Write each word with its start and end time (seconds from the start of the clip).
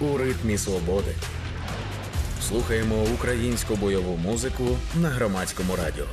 у 0.00 0.16
ритмі 0.16 0.58
свободи. 0.58 1.10
Слухаємо 2.42 3.04
українську 3.14 3.74
бойову 3.74 4.16
музику 4.16 4.64
на 5.02 5.08
громадському 5.08 5.76
радіо. 5.76 6.06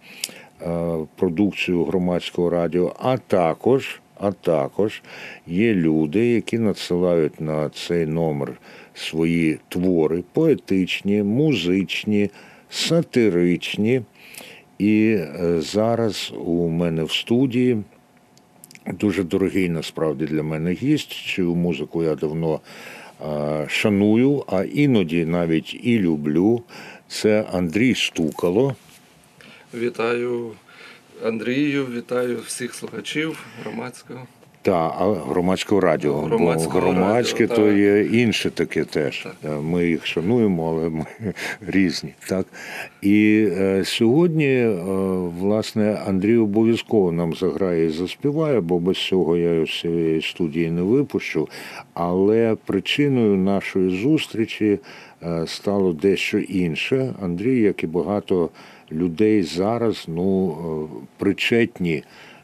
е, 0.61 0.97
продукцію 1.15 1.85
громадського 1.85 2.49
радіо, 2.49 2.95
а 2.99 3.17
також, 3.17 4.01
а 4.19 4.31
також 4.31 5.01
є 5.47 5.73
люди, 5.73 6.27
які 6.27 6.59
надсилають 6.59 7.41
на 7.41 7.69
цей 7.69 8.05
номер 8.05 8.53
свої 8.93 9.59
твори 9.69 10.23
поетичні, 10.33 11.23
музичні, 11.23 12.29
сатиричні. 12.69 14.01
І 14.77 15.17
е, 15.17 15.61
зараз 15.61 16.33
у 16.45 16.69
мене 16.69 17.03
в 17.03 17.11
студії 17.11 17.83
дуже 18.87 19.23
дорогий 19.23 19.69
насправді 19.69 20.25
для 20.25 20.43
мене 20.43 20.71
гість, 20.71 21.11
чию 21.11 21.55
музику 21.55 22.03
я 22.03 22.15
давно 22.15 22.59
е, 23.21 23.65
шаную, 23.69 24.43
а 24.47 24.63
іноді 24.63 25.25
навіть 25.25 25.79
і 25.83 25.99
люблю. 25.99 26.63
Це 27.07 27.45
Андрій 27.51 27.95
Стукало. 27.95 28.75
Вітаю 29.73 30.51
Андрію, 31.23 31.85
вітаю 31.85 32.39
всіх 32.45 32.73
слухачів 32.73 33.45
громадського. 33.63 34.27
Та 34.63 34.95
а 34.99 35.13
громадського 35.29 35.81
радіо, 35.81 36.13
Громадського 36.13 36.79
бо 36.79 36.85
громадське 36.85 37.43
радіо, 37.43 37.55
то 37.57 37.65
так. 37.65 37.77
є 37.77 38.03
інше 38.03 38.49
таке 38.49 38.83
теж. 38.83 39.23
Так. 39.23 39.51
Е, 39.51 39.61
Ми 39.61 39.87
їх 39.87 40.05
шануємо, 40.05 40.69
але 40.69 40.89
ми 40.89 41.05
різні. 41.67 42.13
Так? 42.29 42.45
І 43.01 43.47
е, 43.51 43.81
сьогодні, 43.85 44.47
е, 44.47 44.75
власне, 45.39 46.01
Андрій 46.07 46.37
обов'язково 46.37 47.11
нам 47.11 47.33
заграє 47.33 47.85
і 47.85 47.89
заспіває, 47.89 48.61
бо 48.61 48.79
без 48.79 48.97
цього 48.97 49.37
я 49.37 49.65
з 49.65 49.79
цієї 49.79 50.21
студії 50.21 50.71
не 50.71 50.81
випущу. 50.81 51.47
Але 51.93 52.57
причиною 52.65 53.37
нашої 53.37 54.01
зустрічі 54.01 54.79
е, 55.23 55.43
стало 55.47 55.93
дещо 55.93 56.37
інше. 56.37 57.13
Андрій, 57.21 57.61
як 57.61 57.83
і 57.83 57.87
багато 57.87 58.49
людей 58.91 59.43
зараз, 59.43 60.05
ну, 60.07 60.51
е, 60.51 61.01
причетні 61.17 62.03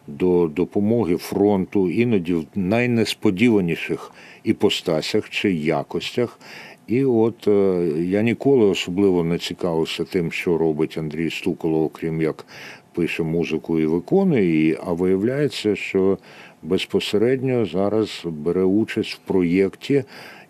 до 0.10 0.48
допомоги 0.48 1.18
фронту, 1.18 1.90
іноді 1.90 2.34
в 2.34 2.46
найнесподіваніших 2.56 4.12
іпостасях 4.44 5.30
чи 5.30 5.54
якостях. 5.54 6.40
І 6.88 7.06
от 7.06 7.48
е, 7.48 7.88
я 7.98 8.22
ніколи 8.22 8.66
особливо 8.66 9.24
не 9.24 9.38
цікавився 9.38 10.04
тим, 10.04 10.32
що 10.32 10.58
робить 10.58 10.98
Андрій 10.98 11.30
Стукало, 11.30 11.84
окрім 11.84 12.22
як 12.22 12.46
пише 12.94 13.24
музику 13.24 13.80
і 13.80 13.86
виконує 13.86 14.46
її, 14.46 14.78
а 14.86 14.94
виявляється, 14.94 15.76
що 15.76 16.18
безпосередньо 16.64 17.66
зараз 17.66 18.22
бере 18.26 18.64
участь 18.64 19.14
в 19.14 19.18
проєкті 19.18 20.04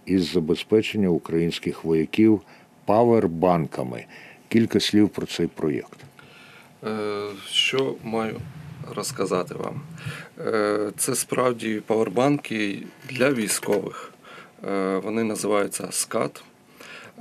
із 0.05 0.31
забезпечення 0.31 1.09
українських 1.09 1.83
вояків 1.83 2.41
павербанками. 2.85 4.05
Кілька 4.47 4.79
слів 4.79 5.09
про 5.09 5.25
цей 5.25 5.47
проєкт. 5.47 5.99
Е, 6.83 6.89
Що 7.47 7.95
маю 8.03 8.35
розказати 8.95 9.55
вам? 9.55 9.81
Е, 10.47 10.91
Це 10.97 11.15
справді 11.15 11.81
павербанки 11.85 12.83
для 13.09 13.31
військових. 13.33 14.13
Е, 14.69 14.97
Вони 15.03 15.23
називаються 15.23 15.87
СКАТ. 15.91 16.43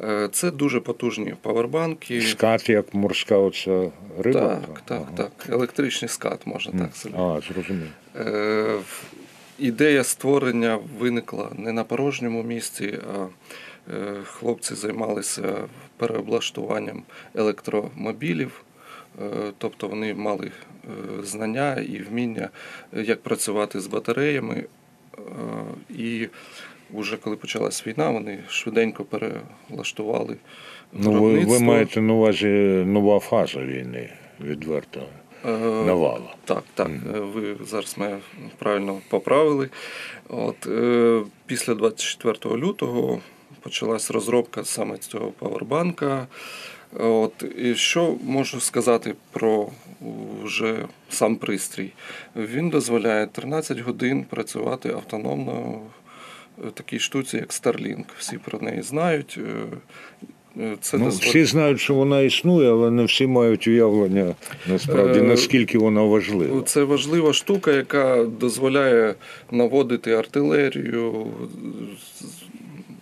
Е, 0.03 0.29
Це 0.33 0.51
дуже 0.51 0.81
потужні 0.81 1.35
павербанки. 1.43 2.21
Скат 2.23 2.69
як 2.69 2.95
морська 2.95 3.37
оця 3.37 3.91
риба? 4.19 4.41
Так, 4.67 4.81
так, 4.85 5.07
так. 5.17 5.33
Електричний 5.55 6.09
скат, 6.09 6.47
можна 6.47 6.73
так 6.73 6.97
сказати. 6.97 7.23
А, 7.23 7.41
зрозумів. 7.53 7.89
Е, 8.17 8.79
Ідея 9.59 10.05
створення 10.05 10.79
виникла 10.99 11.49
не 11.57 11.73
на 11.73 11.85
порожньому 11.85 12.43
місці, 12.43 12.99
а 13.15 13.27
хлопці 14.25 14.75
займалися 14.75 15.55
переоблаштуванням 15.97 17.03
електромобілів, 17.35 18.65
тобто 19.59 19.89
вони 19.89 20.15
мали 20.15 20.51
е, 20.85 20.89
знання 21.23 21.75
і 21.75 21.99
вміння, 22.03 22.49
е, 22.97 23.03
як 23.03 23.23
працювати 23.23 23.81
з 23.81 23.87
батареями. 23.87 24.65
Е, 25.19 25.21
І 25.95 26.29
вже 26.95 27.17
коли 27.17 27.37
почалась 27.37 27.87
війна, 27.87 28.11
вони 28.11 28.39
швиденько 28.49 29.05
перелаштували 29.05 30.37
Ну, 30.93 31.13
ви, 31.13 31.45
ви 31.45 31.59
маєте 31.61 32.01
на 32.01 32.13
увазі 32.13 32.47
нова 32.87 33.19
фаза 33.19 33.59
війни, 33.59 34.11
відверто. 34.41 35.03
Е, 35.47 35.51
Навала. 35.87 36.35
Так, 36.45 36.65
так. 36.75 36.89
е, 36.89 37.19
Ви 37.21 37.57
зараз 37.65 37.99
мене 37.99 38.19
правильно 38.59 38.99
поправили. 39.09 39.69
От, 40.29 40.67
е, 40.67 41.21
після 41.47 41.75
24 41.75 42.57
лютого 42.57 43.21
почалась 43.61 44.11
розробка 44.11 44.65
саме 44.65 44.99
цього 44.99 45.31
павербанка. 45.31 46.27
От, 46.99 47.45
і 47.59 47.75
що 47.75 48.15
можу 48.25 48.61
сказати 48.61 49.15
про 49.33 49.69
вже 50.45 50.77
сам 51.11 51.37
пристрій? 51.37 51.91
Він 52.37 52.71
дозволяє 52.71 53.27
13 53.27 53.79
годин 53.81 54.25
працювати 54.31 54.89
автономно 54.89 55.81
в 56.59 56.71
такій 56.71 56.99
штуці, 56.99 57.37
як 57.37 57.49
Starlink. 57.49 58.05
Всі 58.19 58.39
про 58.39 58.59
неї 58.59 58.83
знають. 58.83 59.39
Е, 59.39 59.51
е, 60.63 60.77
Це 60.81 60.99
Ну, 60.99 61.05
дозволяє- 61.05 61.31
всі 61.31 61.45
знають, 61.45 61.81
що 61.81 61.95
вона 61.95 62.21
існує, 62.21 62.71
але 62.71 62.91
не 62.91 63.05
всі 63.05 63.27
мають 63.27 63.67
уявлення 63.69 64.35
насправді, 64.67 65.19
Е, 65.19 65.23
наскільки 65.23 65.79
вона 65.79 66.03
важлива. 66.03 66.63
Це 66.63 66.85
важлива 66.85 67.33
штука, 67.33 67.73
яка 67.73 68.25
дозволяє 68.25 69.15
наводити 69.51 70.13
артилерію, 70.13 71.27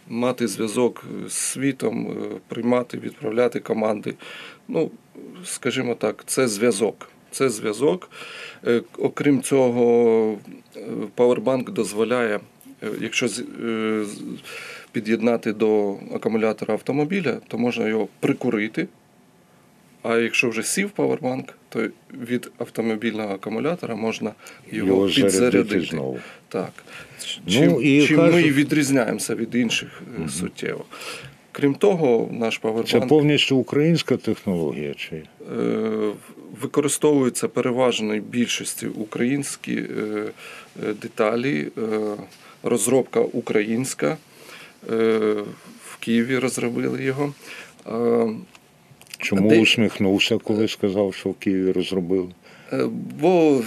мати 0.08 0.48
зв'язок 0.48 1.04
з 1.28 1.32
світом, 1.32 2.06
е, 2.06 2.36
приймати, 2.48 2.98
відправляти 2.98 3.60
команди. 3.60 4.14
Ну, 4.68 4.90
скажімо 5.44 5.94
так, 5.94 6.22
це 6.26 6.48
зв'язок. 6.48 7.10
Це 7.30 7.48
зв'язок. 7.48 8.10
Е, 8.66 8.82
Окрім 8.98 9.42
цього, 9.42 10.38
Powerbank 10.74 11.08
павербанк 11.14 11.70
дозволяє, 11.70 12.40
е, 12.82 12.90
якщо 13.00 13.26
е, 13.26 14.04
під'єднати 14.92 15.52
до 15.52 15.96
акумулятора 16.14 16.74
автомобіля, 16.74 17.40
то 17.48 17.58
можна 17.58 17.88
його 17.88 18.08
прикурити. 18.20 18.88
А 20.08 20.16
якщо 20.18 20.50
вже 20.50 20.62
сів 20.62 20.90
павербанк, 20.90 21.54
то 21.68 21.88
від 22.28 22.50
автомобільного 22.58 23.34
акумулятора 23.34 23.94
можна 23.94 24.32
його, 24.72 24.88
Його 24.88 25.06
підзарядити. 25.08 25.80
знову. 25.80 26.18
Так. 26.48 26.72
Ну, 27.46 27.52
Чим, 27.52 27.82
і 27.82 28.06
чим 28.06 28.16
кажуть- 28.16 28.34
ми 28.34 28.52
відрізняємося 28.52 29.34
від 29.34 29.54
інших 29.54 30.02
е, 30.24 30.28
суттєво. 30.28 30.84
Крім 31.52 31.74
того, 31.74 32.28
наш 32.32 32.58
павербанк... 32.58 32.88
Це 32.88 33.00
повністю 33.00 33.56
українська 33.56 34.16
технологія, 34.16 34.94
чи 34.94 35.16
е, 35.16 35.22
використовується 36.60 37.48
переважної 37.48 38.20
більшості 38.20 38.86
українські 38.86 39.74
е, 39.76 40.24
деталі, 41.02 41.68
розробка 42.62 43.20
українська. 43.20 44.16
В 45.84 45.96
Києві 46.00 46.38
розробили 46.38 47.04
його. 47.04 47.34
Е, 49.20 49.24
чому 49.24 49.48
Де- 49.48 49.60
усміхнувся, 49.60 50.38
коли 50.38 50.68
сказав, 50.68 51.14
що 51.14 51.28
в 51.30 51.34
Києві 51.34 51.72
розробили? 51.72 52.28
Е, 52.72 52.84
Бо 53.20 53.62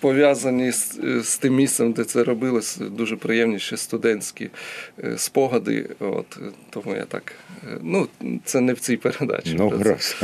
пов'язані 0.00 0.72
з, 0.72 0.98
з 1.22 1.38
тим 1.38 1.54
місцем, 1.54 1.92
де 1.92 2.04
це 2.04 2.24
робилось, 2.24 2.76
дуже 2.76 3.16
приємні 3.16 3.58
ще 3.58 3.76
студентські 3.76 4.50
е, 5.04 5.18
спогади. 5.18 5.88
От, 6.00 6.38
е, 6.42 6.50
тому 6.70 6.94
я 6.96 7.04
так. 7.04 7.32
е, 7.64 7.78
Ну, 7.82 8.08
це 8.44 8.60
не 8.60 8.72
в 8.72 8.80
цій 8.80 8.96
передачі. 8.96 9.54
Ну, 9.58 9.72
раз. 9.84 10.16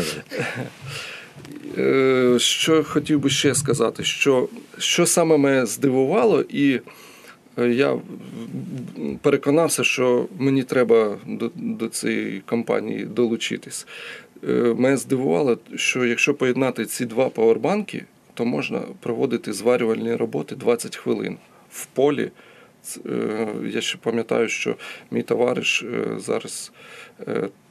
Е, 1.79 2.37
Що 2.39 2.85
хотів 2.85 3.21
би 3.21 3.31
ще 3.31 3.55
сказати, 3.55 4.05
що, 4.05 4.49
що 4.79 5.07
саме 5.07 5.37
мене 5.37 5.67
здивувало, 5.67 6.45
і 6.49 6.81
е, 7.59 7.69
я 7.69 7.99
переконався, 9.23 9.85
що 9.85 10.27
мені 10.39 10.63
треба 10.63 11.19
до, 11.27 11.51
до 11.55 11.89
цієї 11.89 12.43
кампанії 12.47 13.05
долучитись. 13.05 13.87
Е, 14.49 14.75
Мене 14.79 14.97
здивувало, 14.97 15.59
що 15.75 16.05
якщо 16.05 16.35
поєднати 16.35 16.87
ці 16.87 17.07
два 17.07 17.29
павербанки, 17.29 18.05
то 18.35 18.45
можна 18.45 18.81
проводити 19.01 19.53
зварювальні 19.53 20.15
роботи 20.15 20.55
20 20.55 20.97
хвилин 20.97 21.37
в 21.71 21.87
полі. 21.87 22.31
Е, 23.07 23.47
Я 23.75 23.81
ще 23.81 23.99
пам'ятаю, 23.99 24.49
що 24.49 24.77
мій 25.11 25.23
товариш 25.23 25.83
е, 25.83 26.19
зараз 26.19 26.73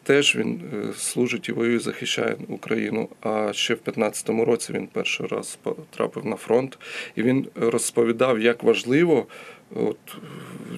теж 0.04 0.36
він 0.36 0.62
служить 0.98 1.50
і 1.50 1.52
воює, 1.52 1.80
захищає 1.80 2.38
Україну. 2.48 3.10
А 3.22 3.54
ще 3.54 3.74
в 3.74 3.78
15-му 3.78 4.46
році 4.46 4.74
він 4.74 4.88
перший 4.88 5.28
раз 5.28 5.60
потрапив 5.64 6.26
на 6.26 6.36
фронт, 6.36 6.78
і 7.16 7.24
він 7.24 7.48
розповідав, 7.56 8.40
як 8.40 8.64
важливо 8.64 9.28
от, 9.76 9.98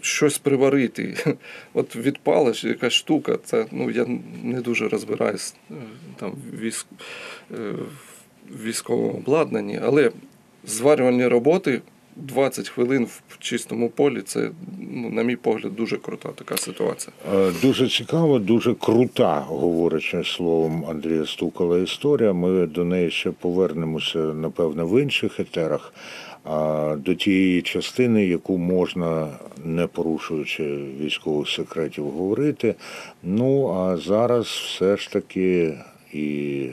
щось 0.02 0.38
приварити. 0.38 1.18
От 1.74 1.96
відпала 1.96 2.54
ж 2.54 2.68
якась 2.68 2.94
штука. 2.94 3.38
Це 3.46 3.66
ну 3.72 3.92
я 3.92 4.06
не 4.44 4.62
дуже 4.62 4.88
розбираюсь 4.88 5.56
е, 5.72 5.74
там 6.20 6.34
військ. 6.60 6.86
е, 7.52 7.74
військовому 8.64 9.10
обладнанні, 9.14 9.80
але 9.84 10.12
зварювальні 10.66 11.28
роботи 11.28 11.82
20 12.16 12.70
хвилин 12.70 13.06
в 13.06 13.38
чистому 13.40 13.90
полі 13.90 14.22
це, 14.22 14.50
ну, 14.92 15.10
на 15.10 15.24
мій 15.24 15.36
погляд, 15.36 15.76
дуже 15.76 15.98
крута 15.98 16.30
така 16.36 16.58
ситуація. 16.58 17.14
Е, 17.34 17.52
Дуже 17.62 17.90
цікава, 17.90 18.40
дуже 18.40 18.74
крута, 18.74 19.40
говорячи 19.40 20.24
словом 20.24 20.86
Андрія 20.90 21.26
Стукала 21.26 21.80
історія. 21.80 22.34
Ми 22.34 22.66
до 22.68 22.84
неї 22.86 23.12
ще 23.12 23.32
повернемося, 23.32 24.18
напевно, 24.18 24.88
в 24.88 25.02
інших 25.02 25.40
етерах. 25.40 25.94
До 26.98 27.16
тієї 27.16 27.62
частини, 27.62 28.26
яку 28.26 28.58
можна, 28.58 29.28
не 29.66 29.88
порушуючи 29.88 30.64
військових 31.00 31.50
секретів, 31.50 32.04
говорити. 32.04 32.76
Ну 33.24 33.68
а 33.68 33.98
зараз 33.98 34.46
все 34.46 34.98
ж 34.98 35.12
таки 35.12 35.78
і 36.14 36.70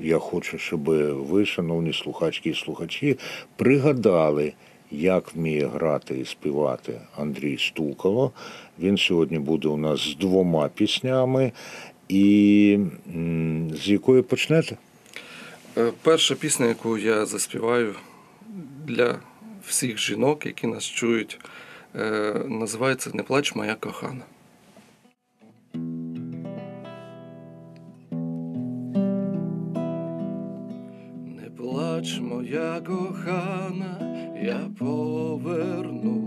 я 0.00 0.18
хочу, 0.18 0.58
щоб 0.58 0.84
ви, 1.28 1.46
шановні 1.46 1.92
слухачки 1.92 2.50
і 2.50 2.54
слухачі, 2.54 3.18
пригадали, 3.56 4.52
як 4.90 5.34
вміє 5.34 5.66
грати 5.66 6.18
і 6.18 6.24
співати 6.24 7.00
Андрій 7.16 7.58
Стукало. 7.58 8.32
Він 8.78 8.96
сьогодні 8.96 9.38
буде 9.38 9.68
у 9.68 9.76
нас 9.76 10.00
з 10.00 10.16
двома 10.16 10.68
піснями. 10.68 11.52
І 12.08 12.78
з 13.82 13.88
якої 13.88 14.22
почнете? 14.22 14.76
Е, 15.78 15.92
Перша 16.02 16.34
пісня, 16.34 16.66
яку 16.66 16.98
я 16.98 17.26
заспіваю 17.26 17.94
для 18.86 19.18
всіх 19.66 19.98
жінок, 19.98 20.46
які 20.46 20.66
нас 20.66 20.84
чують, 20.84 21.40
е, 21.96 22.34
називається 22.48 23.10
Не 23.14 23.22
плач 23.22 23.54
моя 23.54 23.74
кохана. 23.74 24.22
Не 31.26 31.50
плач, 31.56 32.18
моя 32.20 32.80
кохана, 32.80 33.98
я 34.42 34.60
повернусь 34.78 36.22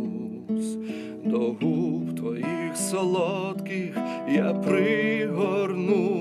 до 1.23 1.39
губ 1.39 2.15
твоїх 2.15 2.77
солодких, 2.77 3.97
я 4.29 4.53
пригорнусь. 4.53 6.15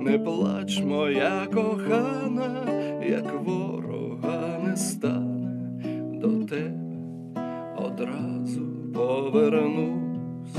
Не 0.00 0.18
плач, 0.18 0.80
моя 0.80 1.46
кохана, 1.52 2.66
як 3.06 3.32
ворога 3.42 3.79
не 4.70 4.76
стане 4.76 6.20
до 6.20 6.44
тебе, 6.46 6.74
одразу 7.76 8.60
повернусь. 8.94 10.56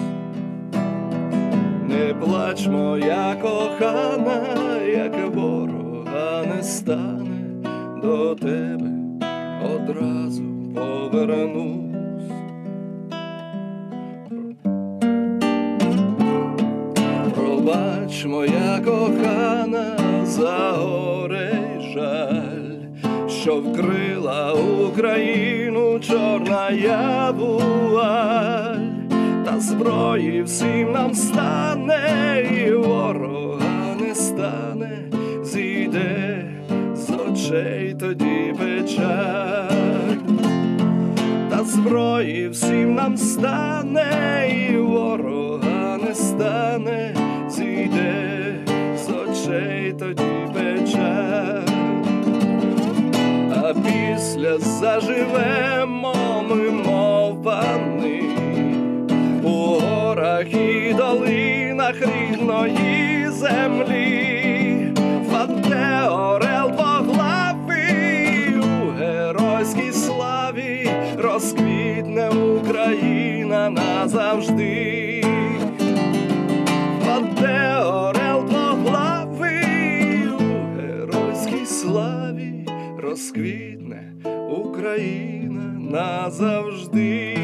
Не 1.87 2.13
плач, 2.13 2.67
моя 2.67 3.35
кохана, 3.41 4.81
як 4.81 5.35
ворога 5.35 6.43
не 6.45 6.63
стане 6.63 7.63
до 8.01 8.35
тебе, 8.35 8.91
одразу 9.75 10.43
повернусь. 10.75 12.31
Пробач, 17.35 18.25
моя 18.25 18.81
кохана, 18.83 19.97
за 20.25 20.71
горе 20.77 21.81
жаль, 21.93 22.30
що 23.41 23.55
вкрила 23.55 24.53
Україну 24.53 25.99
чорна 25.99 26.69
явуаль, 26.71 28.05
та 29.45 29.59
зброї 29.59 30.43
всім 30.43 30.91
нам 30.91 31.13
стане, 31.13 32.45
і 32.57 32.71
ворога 32.71 33.95
не 33.99 34.15
стане, 34.15 34.99
зійде 35.43 36.45
з 36.95 37.09
очей 37.09 37.95
тоді 37.99 38.53
печаль. 38.59 40.17
Та 41.49 41.63
зброї 41.63 42.49
всім 42.49 42.95
нам 42.95 43.17
стане, 43.17 44.49
і 44.71 44.77
ворога 44.77 45.97
не 46.07 46.15
стане, 46.15 47.15
зійде 47.49 48.55
з 48.97 49.09
очей 49.09 49.93
тоді 49.99 50.47
печаль. 50.53 51.70
Після 53.73 54.57
заживемо 54.59 56.43
ми, 56.49 56.71
мов 56.71 57.43
пани, 57.43 58.21
у 59.43 59.49
горах 59.49 60.53
і 60.53 60.93
долинах 60.93 61.95
рідної 62.01 63.29
землі, 63.29 64.93
впаде 65.25 66.07
орел 66.09 66.71
двоглавий 66.71 68.55
у 68.57 68.91
геройській 68.99 69.91
славі, 69.91 70.89
розквітне 71.17 72.29
Україна 72.29 73.69
назавжди. 73.69 75.20
Розквітне 83.11 84.13
Україна 84.49 85.63
назавжди. 85.91 87.37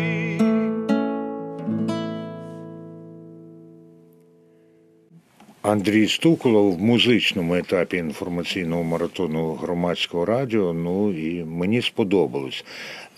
Андрій 5.61 6.07
Стуколов 6.07 6.75
в 6.75 6.81
музичному 6.81 7.55
етапі 7.55 7.97
інформаційного 7.97 8.83
маратону 8.83 9.53
громадського 9.53 10.25
радіо. 10.25 10.73
Ну 10.73 11.11
і 11.11 11.43
мені 11.43 11.81
сподобалось. 11.81 12.65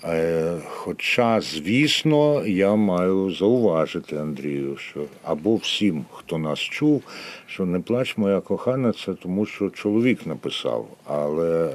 Е, 0.03 0.57
Хоча, 0.69 1.41
звісно, 1.41 2.47
я 2.47 2.75
маю 2.75 3.31
зауважити 3.31 4.17
Андрію, 4.17 4.77
що 4.77 5.05
або 5.23 5.55
всім, 5.55 6.05
хто 6.11 6.37
нас 6.37 6.59
чув, 6.59 7.03
що 7.47 7.65
не 7.65 7.79
плач 7.79 8.17
моя 8.17 8.39
кохана, 8.39 8.93
це 9.05 9.13
тому, 9.13 9.45
що 9.45 9.69
чоловік 9.69 10.25
написав. 10.27 10.87
Але 11.05 11.65
е, 11.67 11.73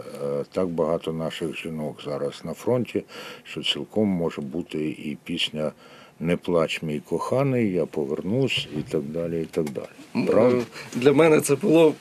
так 0.53 0.69
багато 0.69 1.13
наших 1.13 1.57
жінок 1.57 2.01
зараз 2.05 2.41
на 2.45 2.55
фронті, 2.55 3.05
що 3.45 3.63
цілком 3.63 4.09
може 4.09 4.41
бути 4.41 4.79
і 4.89 5.19
пісня 5.25 5.73
Не 6.21 6.37
плач, 6.37 6.83
мій 6.83 7.01
коханий, 7.09 7.73
я 7.73 7.87
повернусь 7.87 8.69
і 8.79 8.83
так 8.93 9.03
далі. 9.03 9.43
і 9.43 9.45
так 9.45 9.65
далі. 9.71 10.27
Правда? 10.27 10.59
Е, 10.59 10.63
Для 10.95 11.13
мене 11.13 11.41
це 11.41 11.55
було 11.55 11.91
б, 11.91 11.95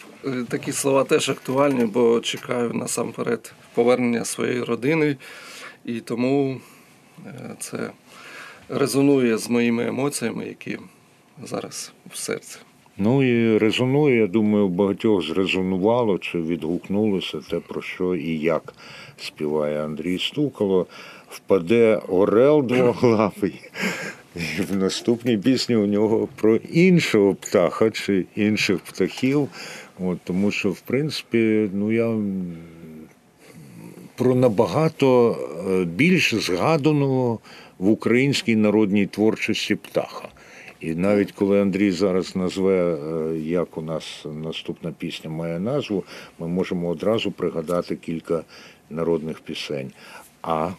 такі 0.50 0.72
слова 0.72 1.04
теж 1.04 1.30
актуальні, 1.30 1.86
бо 1.86 2.20
чекаю 2.20 2.74
насамперед 2.74 3.54
повернення 3.74 4.26
своєї 4.26 4.64
родини, 4.64 5.18
і 5.86 6.00
тому 6.00 6.62
е, 7.26 7.56
це 7.60 7.92
резонує 8.70 9.38
з 9.38 9.50
моїми 9.50 9.88
емоціями, 9.88 10.46
які 10.46 10.78
зараз 11.44 11.94
в 12.12 12.18
серці. 12.18 12.60
Ну 12.98 13.24
і 13.24 13.58
резонує, 13.58 14.18
я 14.18 14.28
думаю, 14.28 14.68
багатьох 14.68 15.22
зрезонувало 15.22 16.18
чи 16.18 16.42
відгукнулося 16.42 17.40
те, 17.50 17.60
про 17.60 17.82
що 17.82 18.16
і 18.16 18.38
як 18.40 18.74
співає 19.18 19.84
Андрій 19.84 20.20
Стукало. 20.20 20.88
Впаде 21.30 22.02
Орел 22.08 22.64
двоглавий. 22.64 23.62
І 24.36 24.62
в 24.62 24.76
наступній 24.76 25.38
пісні 25.38 25.76
у 25.76 25.86
нього 25.86 26.28
про 26.36 26.56
іншого 26.56 27.36
птаха 27.36 27.92
чи 27.92 28.26
інших 28.36 28.80
птахів. 28.80 29.48
От, 30.00 30.18
тому 30.24 30.52
що, 30.52 30.70
в 30.72 30.80
принципі, 30.80 31.70
ну 31.74 31.92
я 31.92 32.16
про 34.16 34.36
набагато 34.36 35.38
е, 35.70 35.86
більш 35.86 36.36
згаданого 36.36 37.40
в 37.78 37.90
українській 37.90 38.56
народній 38.56 39.06
творчості 39.06 39.76
птаха. 39.76 40.28
І 40.80 40.96
навіть 40.96 41.32
коли 41.32 41.62
Андрій 41.62 41.92
зараз 41.92 42.36
назве, 42.36 42.96
е, 42.96 43.40
як 43.40 43.78
у 43.78 43.82
нас 43.82 44.26
наступна 44.44 44.92
пісня 44.92 45.30
має 45.30 45.60
назву, 45.60 46.04
ми 46.40 46.48
можемо 46.48 46.90
одразу 46.90 47.32
пригадати 47.32 47.96
кілька 47.96 48.44
народних 48.90 49.40
пісень. 49.40 49.92
А 50.42 50.70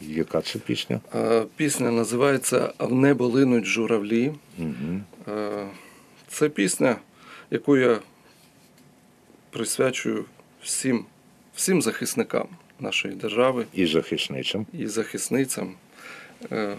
яка 0.00 0.40
це 0.40 0.58
пісня? 0.58 1.00
Е, 1.14 1.44
Пісня 1.56 1.90
називається 1.90 2.72
А 2.78 2.86
в 2.86 2.94
небо 2.94 3.26
линуть 3.26 3.64
журавлі. 3.64 4.32
Угу. 4.58 5.00
Це 6.28 6.48
пісня, 6.48 6.96
яку 7.50 7.76
я 7.76 7.98
присвячую 9.50 10.24
всім, 10.62 11.04
всім 11.54 11.82
захисникам 11.82 12.46
нашої 12.80 13.14
держави 13.14 13.66
І 13.74 13.86
захисницям. 13.86 14.66
і 14.72 14.86
захисницям. 14.86 15.74
Е, 16.52 16.76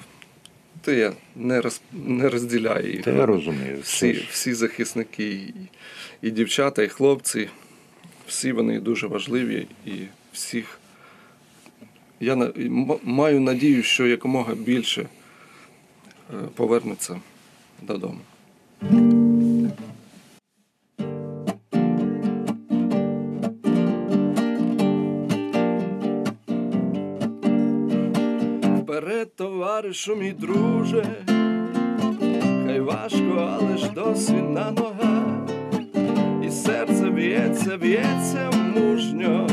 Та 0.81 0.91
я 0.91 1.13
не, 1.35 1.61
роз, 1.61 1.81
не 1.93 2.29
розділяю 2.29 2.91
їх. 2.91 3.01
Та 3.03 3.11
я 3.11 3.25
розумію. 3.25 3.77
Всі, 3.83 4.11
всі 4.31 4.53
захисники, 4.53 5.31
і, 5.31 5.53
і 6.21 6.31
дівчата, 6.31 6.83
і 6.83 6.87
хлопці, 6.87 7.49
всі 8.27 8.51
вони 8.51 8.79
дуже 8.79 9.07
важливі 9.07 9.67
і 9.85 9.91
всіх. 10.33 10.79
Я 12.19 12.51
маю 13.03 13.39
надію, 13.41 13.83
що 13.83 14.07
якомога 14.07 14.55
більше 14.55 15.01
е, 15.01 15.07
повернуться 16.55 17.21
додому. 17.81 18.19
Товаришу, 29.35 30.15
мій 30.15 30.31
друже, 30.31 31.05
хай 32.65 32.79
важко, 32.79 33.49
але 33.53 33.77
ж 33.77 33.89
досі 33.91 34.33
на 34.33 34.71
ногах, 34.71 35.49
і 36.47 36.49
серце 36.49 37.09
б'ється, 37.09 37.77
б'ється 37.77 38.51
мужньо, 38.75 39.47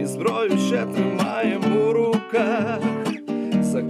і 0.00 0.06
зброю 0.06 0.58
ще 0.58 0.86
тримаємо 0.86 1.88
у 1.88 1.92
руках. 1.92 2.78
За 3.60 3.82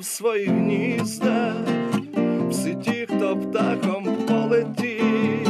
в 0.00 0.04
свої 0.04 0.46
гнізда. 0.46 1.52
Всі 2.50 2.74
ті, 2.74 3.06
хто 3.10 3.36
птахом 3.36 4.16
полетів, 4.28 5.48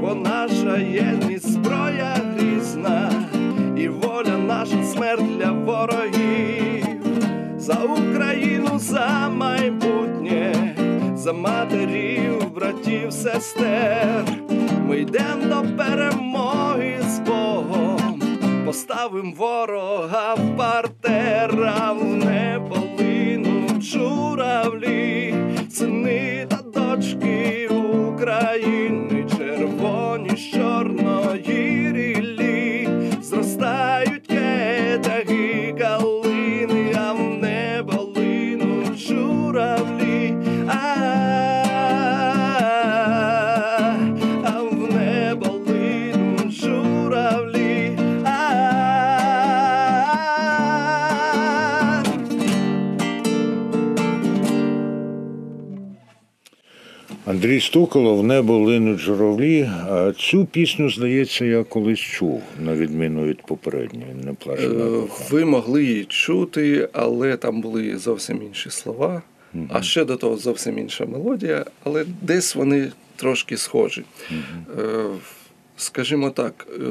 бо 0.00 0.14
наша 0.14 0.78
єдність 0.78 1.48
зброя 1.52 2.16
грізна, 2.36 3.12
і 3.76 3.88
воля 3.88 4.38
наша 4.38 4.84
смерть 4.84 5.38
для 5.38 5.50
ворогів, 5.52 6.86
за 7.58 7.74
Україну, 7.74 8.78
за 8.78 9.28
майбутнє, 9.28 10.74
за 11.16 11.32
матерів, 11.32 12.54
братів, 12.54 13.12
сестер. 13.12 14.24
Ми 14.86 15.00
йдемо 15.00 15.44
до 15.44 15.76
перемоги 15.76 16.98
з 17.08 17.18
Богом, 17.18 18.22
поставим 18.66 19.34
ворога 19.34 20.34
в 20.34 20.56
партер, 20.56 21.74
а 21.78 21.92
в 21.92 22.04
небо 22.04 22.91
журавлі, 24.52 25.34
сини 25.70 26.46
та 26.50 26.58
дочки 26.80 27.68
України, 27.68 29.21
Андрій 57.42 57.60
Стуколов 57.60 58.24
небо 58.24 58.58
линуть 58.58 58.98
журавлі. 58.98 59.70
А 59.88 60.12
Цю 60.18 60.44
пісню, 60.44 60.90
здається, 60.90 61.44
я 61.44 61.64
колись 61.64 61.98
чув, 61.98 62.42
на 62.60 62.74
відміну 62.74 63.24
від 63.24 63.42
попередньої, 63.42 64.14
не 64.14 64.24
на 64.24 64.32
Е, 64.32 64.34
кохання. 64.34 65.08
Ви 65.30 65.44
могли 65.44 65.84
її 65.84 66.04
чути, 66.04 66.88
але 66.92 67.36
там 67.36 67.60
були 67.60 67.98
зовсім 67.98 68.42
інші 68.42 68.70
слова, 68.70 69.22
а 69.68 69.82
ще 69.82 70.04
до 70.04 70.16
того 70.16 70.36
зовсім 70.36 70.78
інша 70.78 71.06
мелодія, 71.06 71.64
але 71.84 72.04
десь 72.22 72.54
вони 72.54 72.92
трошки 73.16 73.56
схожі. 73.56 74.04
Е, 74.30 75.04
Скажімо 75.76 76.30
так, 76.30 76.66
е, 76.80 76.84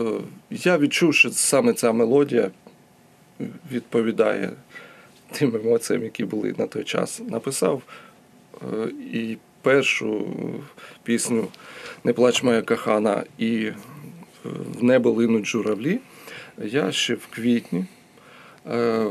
я 0.50 0.78
відчув, 0.78 1.14
що 1.16 1.30
саме 1.30 1.74
ця 1.74 1.92
мелодія 1.92 2.52
відповідає 3.72 4.52
тим 5.32 5.56
емоціям, 5.56 6.04
які 6.04 6.26
були 6.26 6.56
на 6.58 6.68
той 6.68 6.84
час. 6.84 7.22
Написав 7.30 7.82
і 9.14 9.38
першу 9.62 10.26
пісню 11.04 11.48
Не 12.04 12.14
плач 12.14 12.44
моя 12.44 12.62
кохана 12.62 13.24
і 13.38 13.56
е, 13.56 13.74
в 14.80 14.84
небо 14.84 15.12
линуть 15.12 15.46
журавлі. 15.46 16.00
Я 16.64 16.92
ще 16.92 17.14
в 17.16 17.28
квітні. 17.28 17.86
Е, 18.68 19.06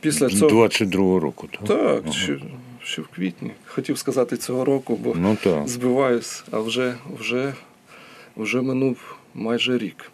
Після 0.00 0.28
цього 0.28 0.66
22-го 0.66 1.20
року, 1.20 1.48
так? 1.52 1.64
так, 1.68 2.12
ще, 2.12 2.38
ще 2.82 3.02
в 3.02 3.08
квітні. 3.08 3.50
Хотів 3.66 3.98
сказати 3.98 4.36
цього 4.36 4.64
року, 4.64 4.96
бо 4.96 5.14
Ну 5.16 5.36
так. 5.42 5.68
збиваюсь, 5.68 6.44
а 6.50 6.58
вже, 6.58 6.94
вже, 7.18 7.54
вже 8.36 8.60
минув 8.62 9.16
майже 9.34 9.78
рік. 9.78 10.10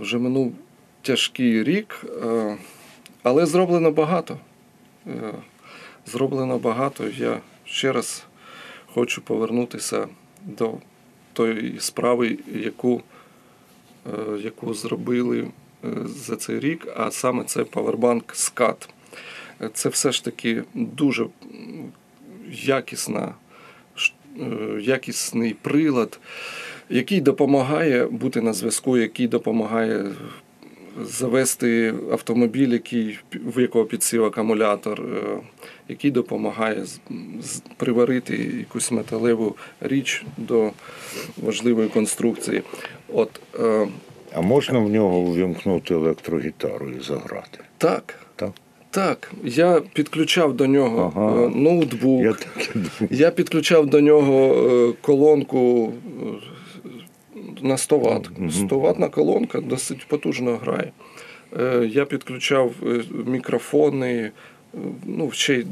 Вже 0.00 0.18
минув 0.18 0.54
тяжкий 1.02 1.64
рік, 1.64 2.04
е, 2.24 2.56
але 3.22 3.46
зроблено 3.46 3.90
багато. 3.90 4.38
Зроблено 6.06 6.58
багато. 6.58 7.04
Я 7.18 7.40
ще 7.64 7.92
раз 7.92 8.24
хочу 8.94 9.22
повернутися 9.22 10.08
до 10.44 10.74
тої 11.32 11.76
справи, 11.80 12.38
яку, 12.54 13.02
е, 14.06 14.38
яку 14.38 14.74
зробили 14.74 15.40
е, 15.40 15.88
за 16.06 16.36
цей 16.36 16.60
рік, 16.60 16.88
а 16.96 17.10
саме 17.10 17.44
це 17.44 17.62
Powerbank 17.62 18.22
SCAT. 18.34 18.88
Е, 19.62 19.70
Це 19.74 19.88
все 19.88 20.12
ж 20.12 20.24
таки 20.24 20.62
дуже 20.74 21.26
якісна, 22.50 23.34
якісний 24.80 25.54
прилад, 25.54 26.20
який 26.88 27.20
допомагає 27.20 28.06
бути 28.06 28.40
на 28.40 28.52
зв'язку, 28.52 28.98
який 28.98 29.28
допомагає 29.28 30.12
завести 31.04 31.94
автомобіль, 32.12 32.68
який, 32.68 33.18
в 33.32 33.60
якого 33.60 33.84
підсів 33.84 34.24
акумулятор, 34.24 35.00
е, 35.00 35.36
який 35.88 36.10
допомагає 36.10 36.84
приварити 37.76 38.36
якусь 38.58 38.90
металеву 38.90 39.56
річ 39.80 40.24
до 40.36 40.70
важливої 41.42 41.88
конструкції. 41.88 42.62
От 43.12 43.40
е, 43.60 43.88
А 44.34 44.40
можна 44.40 44.78
в 44.78 44.90
нього 44.90 45.18
увімкнути 45.18 45.94
електрогітару 45.94 46.86
і 46.90 47.00
заграти? 47.04 47.58
так, 47.78 48.14
Так? 48.36 48.50
так. 48.90 49.32
Я 49.44 49.82
підключав 49.92 50.56
до 50.56 50.66
нього 50.66 51.12
Ага. 51.16 51.44
е, 51.44 51.48
ноутбук. 51.48 52.22
Я 52.24 52.32
так. 52.32 52.76
Я 53.10 53.30
підключав 53.30 53.86
до 53.86 54.00
нього 54.00 54.94
колонку 55.00 55.92
на 57.62 57.78
100 57.78 57.98
Вт. 57.98 58.30
100 58.50 58.78
ватна 58.78 59.08
колонка 59.08 59.60
досить 59.60 60.06
потужно 60.08 60.56
грає. 60.56 60.92
Е, 61.60 61.88
Я 61.92 62.04
підключав 62.04 62.72
е, 62.86 63.02
мікрофони, 63.26 64.30
ну, 65.06 65.30
ще 65.30 65.54
й 65.54 65.64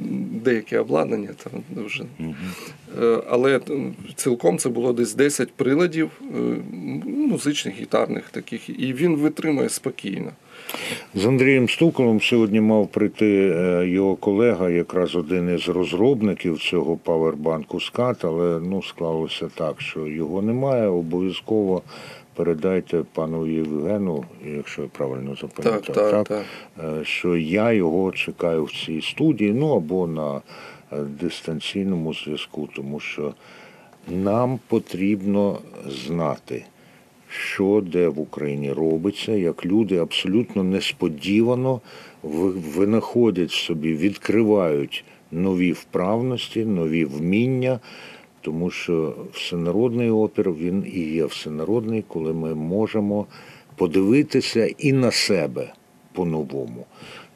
деякі 0.45 0.77
обладнання 0.77 1.31
там 1.45 1.85
вже. 1.85 2.05
Е, 3.03 3.23
Але 3.31 3.57
е, 3.57 3.61
цілком 4.15 4.59
це 4.59 4.69
було 4.69 4.93
десь 4.93 5.15
10 5.15 5.53
приладів 5.53 6.11
е, 6.23 6.39
музичних, 7.07 7.81
гітарних 7.81 8.31
таких, 8.31 8.81
і 8.81 8.93
він 8.93 9.17
витримує 9.17 9.69
спокійно. 9.69 10.31
З 11.15 11.27
Андрієм 11.27 11.69
Стуколом 11.69 12.21
сьогодні 12.21 12.61
мав 12.61 12.89
прийти 12.89 13.27
його 13.85 14.17
колега, 14.17 14.71
якраз 14.71 15.17
один 15.17 15.55
із 15.55 15.69
розробників 15.69 16.59
цього 16.59 16.97
павербанку 16.97 17.81
скат, 17.81 18.25
але 18.25 18.61
ну 18.61 18.83
склалося 18.83 19.49
так, 19.55 19.81
що 19.81 20.07
його 20.07 20.43
немає. 20.43 20.87
Обов'язково 20.87 21.83
передайте 22.39 23.05
пану 23.13 23.47
Євгену, 23.47 24.25
якщо 24.57 24.83
я 24.83 24.89
правильно 24.89 25.37
запам'ятав, 25.41 25.95
Так, 25.95 26.11
так, 26.11 26.29
так. 26.29 26.45
е, 27.01 27.05
що 27.05 27.37
я 27.37 27.73
його 27.73 28.13
чекаю 28.13 28.65
в 28.65 28.73
цій 28.73 29.03
студії, 29.03 29.53
ну 29.53 29.77
або 29.77 30.07
на 30.07 30.37
е, 30.37 30.41
дистанційному 31.21 32.15
зв'язку, 32.15 32.69
тому 32.77 33.01
що 33.01 33.35
нам 34.09 34.59
потрібно 34.69 35.59
знати, 35.87 36.65
що 37.29 37.83
де 37.87 38.09
в 38.09 38.21
Україні 38.21 38.73
робиться, 38.73 39.33
як 39.33 39.67
люди 39.67 39.97
абсолютно 39.97 40.63
несподівано 40.65 41.81
винаходять 42.77 43.51
собі, 43.51 43.95
відкривають 43.95 45.05
нові 45.33 45.73
вправності, 45.73 46.65
нові 46.65 47.05
вміння, 47.05 47.81
тому 48.49 48.71
що 48.71 49.15
всенародний 49.33 50.11
опір 50.11 50.53
він 50.53 50.85
і 50.95 51.01
є 51.01 51.25
всенародний, 51.25 52.05
коли 52.09 52.33
ми 52.33 52.55
можемо 52.55 53.27
подивитися 53.77 54.67
і 54.79 54.93
на 54.93 55.11
себе 55.11 55.73
по-новому. 56.13 56.87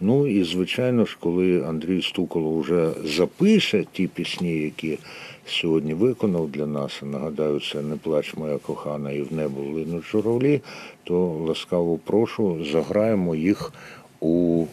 Ну 0.01 0.27
і 0.27 0.45
звичайно 0.45 1.05
ж, 1.05 1.17
коли 1.21 1.65
Андрій 1.65 2.03
Стуколо 2.03 2.59
вже 2.59 2.91
запише 3.05 3.85
ті 3.93 4.07
пісні, 4.07 4.59
які 4.59 4.99
сьогодні 5.47 5.95
виконав 5.95 6.51
для 6.51 6.67
нас, 6.67 7.03
нагадаю, 7.03 7.61
це 7.61 7.83
не 7.83 7.97
плач 7.97 8.35
моя 8.35 8.59
кохана 8.59 9.13
і 9.13 9.23
в 9.23 9.33
небо 9.33 9.61
линуть 9.61 10.05
журавлі, 10.05 10.61
то 11.05 11.17
ласкаво 11.49 11.99
прошу, 12.05 12.65
заграємо 12.73 13.35
їх 13.35 13.73
у 14.21 14.65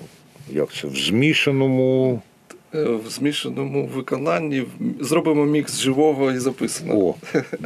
як 0.51 0.73
це, 0.73 0.87
в 0.87 0.95
змішаному. 0.95 2.21
Е, 2.75 2.83
В 2.83 3.09
змішаному 3.09 3.89
виконанні 3.95 4.63
зробимо 4.99 5.45
мікс 5.45 5.79
живого 5.79 6.31
і 6.31 6.37
записаного. 6.37 7.07
О, 7.07 7.15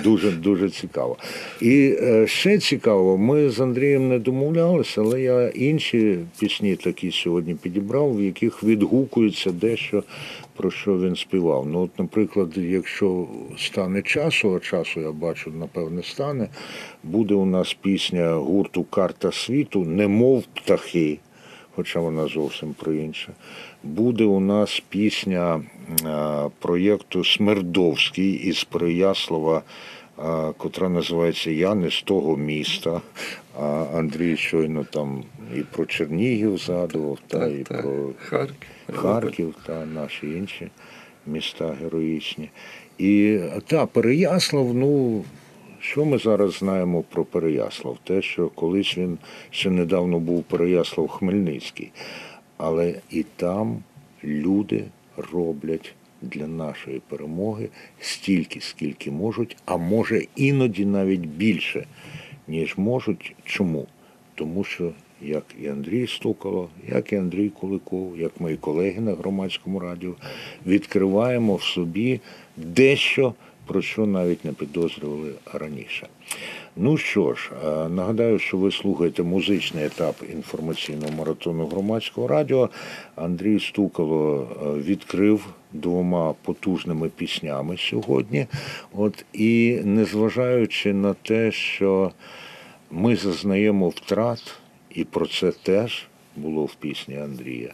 дуже 0.04 0.32
дуже 0.32 0.70
цікаво. 0.70 1.18
І 1.62 1.96
е, 2.02 2.28
ще 2.28 2.58
цікаво, 2.58 3.18
ми 3.18 3.50
з 3.50 3.60
Андрієм 3.60 4.10
не 4.10 4.20
домовлялися, 4.20 5.02
але 5.02 5.22
я 5.22 5.50
інші 5.50 6.20
пісні 6.40 6.76
такі 6.76 7.12
сьогодні 7.12 7.56
підібрав, 7.56 8.18
в 8.18 8.22
яких 8.22 8.64
відгукується 8.64 9.52
дещо 9.52 10.04
про 10.56 10.72
що 10.72 11.00
він 11.00 11.16
співав. 11.16 11.68
Ну, 11.68 11.82
от, 11.82 12.00
наприклад, 12.00 12.58
якщо 12.58 13.28
стане 13.58 14.02
часу, 14.02 14.56
а 14.56 14.60
часу 14.60 15.00
я 15.00 15.12
бачу, 15.12 15.52
напевне, 15.60 16.04
стане, 16.04 16.48
буде 17.04 17.34
у 17.34 17.46
нас 17.46 17.78
пісня 17.82 18.34
гурту 18.34 18.84
Карта 18.84 19.32
світу, 19.32 19.86
немов 19.86 20.44
птахи 20.54 21.20
хоча 21.76 22.00
вона 22.00 22.28
зовсім 22.28 22.74
про 22.74 22.94
інше. 22.94 23.34
Буде 23.84 24.24
у 24.24 24.40
нас 24.40 24.84
пісня 24.90 25.62
е, 26.06 26.50
проєкту 26.60 27.24
Смердовський 27.26 28.32
із 28.32 28.64
Переяслава, 28.64 29.62
е, 30.20 30.22
котра 30.58 30.90
називається 30.90 31.52
Я 31.52 31.76
не 31.76 31.92
з 31.92 32.02
того 32.02 32.38
міста. 32.38 33.02
А 33.60 33.86
Андрій 33.96 34.38
щойно 34.38 34.86
там 34.92 35.24
і 35.56 35.60
про 35.60 35.86
Чернігів 35.86 36.58
згадував, 36.58 37.18
та 37.28 37.40
Так, 37.40 37.52
і 37.52 37.64
так. 37.64 37.82
про 37.82 38.10
Харків. 38.20 38.68
Харків 38.94 39.56
та 39.66 39.86
наші 39.86 40.28
інші 40.28 40.68
міста 41.28 41.76
героїчні. 41.82 42.50
І 42.98 43.40
та 43.68 43.86
Переяслав, 43.86 44.74
ну 44.74 45.24
що 45.84 46.06
ми 46.06 46.18
зараз 46.18 46.54
знаємо 46.54 47.04
про 47.10 47.26
Переяслав? 47.26 47.98
Те, 48.04 48.22
що 48.22 48.50
колись 48.50 48.98
він 48.98 49.18
ще 49.50 49.70
недавно 49.70 50.20
був 50.20 50.44
Переяслав 50.44 51.08
Хмельницький. 51.08 51.92
Але 52.58 52.96
і 53.10 53.26
там 53.36 53.84
люди 54.24 54.84
роблять 55.32 55.94
для 56.22 56.48
нашої 56.48 57.02
перемоги 57.08 57.70
стільки, 58.00 58.62
скільки 58.62 59.12
можуть, 59.12 59.58
а 59.66 59.78
може 59.78 60.26
іноді 60.36 60.86
навіть 60.86 61.26
більше, 61.26 61.88
ніж 62.48 62.78
можуть. 62.78 63.36
Чому? 63.46 63.88
Тому 64.36 64.64
що 64.64 64.92
як 65.22 65.44
і 65.62 65.68
Андрій 65.68 66.08
Стукало, 66.08 66.70
як 66.90 67.14
і 67.14 67.16
Андрій 67.16 67.50
Куликов, 67.50 68.20
як 68.20 68.42
мої 68.42 68.58
колеги 68.58 69.02
на 69.02 69.14
громадському 69.14 69.80
радіо, 69.80 70.14
відкриваємо 70.66 71.56
в 71.56 71.64
собі 71.64 72.20
дещо, 72.58 73.34
про 73.74 73.82
що 73.82 74.06
навіть 74.06 74.46
не 74.46 74.52
підозрювали 74.52 75.32
раніше. 75.54 76.08
Ну 76.76 76.98
що 76.98 77.34
ж, 77.34 77.52
е, 77.66 77.90
нагадаю, 77.90 78.40
що 78.40 78.58
ви 78.58 78.72
слухаєте 78.72 79.24
музичний 79.24 79.86
етап 79.86 80.16
інформаційного 80.34 81.12
маратону 81.12 81.68
громадського 81.68 82.28
радіо. 82.28 82.70
Андрій 83.16 83.60
Стукало 83.60 84.48
е, 84.52 84.82
відкрив 84.82 85.46
двома 85.72 86.34
потужними 86.44 87.10
піснями 87.10 87.78
сьогодні. 87.78 88.48
От 88.96 89.26
і 89.34 89.80
незважаючи 89.84 90.94
на 90.94 91.14
те, 91.14 91.52
що 91.52 92.12
ми 92.92 93.16
зазнаємо 93.16 93.90
втрат, 93.90 94.56
і 94.90 95.04
про 95.04 95.28
це 95.28 95.52
теж 95.52 96.08
було 96.36 96.66
в 96.66 96.76
пісні 96.76 97.18
Андрія. 97.18 97.74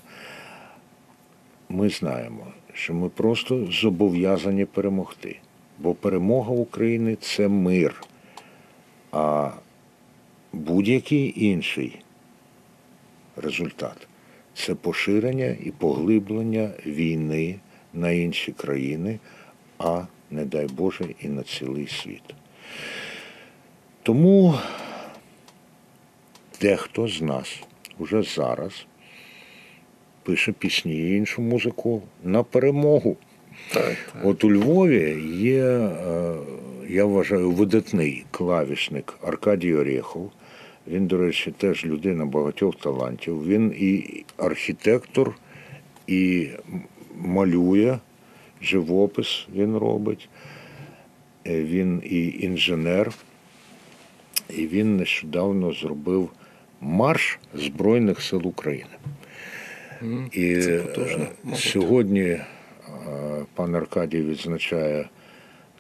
Ми 1.70 1.90
знаємо, 1.90 2.48
що 2.74 2.94
ми 2.94 3.10
просто 3.10 3.68
зобов'язані 3.72 4.66
перемогти. 4.66 5.40
Бо 5.80 5.94
перемога 5.94 6.52
України 6.52 7.18
це 7.22 7.48
мир. 7.48 8.04
А 9.12 9.52
будь-який 10.54 11.46
інший 11.46 12.00
результат 13.36 14.08
це 14.54 14.76
поширення 14.76 15.56
і 15.64 15.72
поглиблення 15.72 16.70
війни 16.86 17.56
на 17.94 18.12
інші 18.12 18.52
країни, 18.52 19.20
а 19.78 20.02
не 20.32 20.46
дай 20.46 20.66
Боже, 20.66 21.06
і 21.22 21.28
на 21.28 21.44
цілий 21.44 21.88
світ. 21.88 22.24
Тому 24.04 24.56
дехто 26.62 27.08
з 27.08 27.22
нас 27.22 27.64
уже 28.00 28.24
зараз 28.24 28.86
пише 30.24 30.52
пісні 30.52 30.94
і 30.94 31.16
іншу 31.16 31.42
музику 31.42 32.02
на 32.24 32.44
перемогу. 32.44 33.18
Так, 33.74 33.96
так. 34.14 34.26
От 34.26 34.44
у 34.44 34.52
Львові 34.52 35.24
є, 35.38 35.64
е, 35.66 36.36
я 36.90 37.06
вважаю, 37.06 37.52
видатний 37.52 38.26
клавішник 38.32 39.14
Аркадій 39.22 39.74
Орєхов. 39.74 40.32
Він, 40.88 41.08
до 41.08 41.18
речі, 41.18 41.52
теж 41.58 41.86
людина 41.86 42.26
багатьох 42.26 42.76
талантів. 42.76 43.48
Він 43.48 43.74
і 43.78 44.24
архітектор, 44.38 45.36
і 46.08 46.48
малює, 47.18 47.98
живопис 48.62 49.48
він 49.56 49.78
робить. 49.78 50.30
Е, 51.48 51.64
Він 51.64 52.02
і 52.06 52.28
інженер. 52.40 53.12
І 54.50 54.68
він 54.68 54.98
нещодавно 54.98 55.74
зробив 55.74 56.30
марш 56.82 57.40
Збройних 57.54 58.22
сил 58.22 58.48
України. 58.48 58.90
І 60.32 60.56
Це 60.56 60.78
потужно. 60.80 61.24
е, 61.24 61.28
мабуть. 61.44 61.60
сьогодні 61.60 62.38
пан 63.56 63.76
Аркадій 63.76 64.22
відзначає 64.22 65.10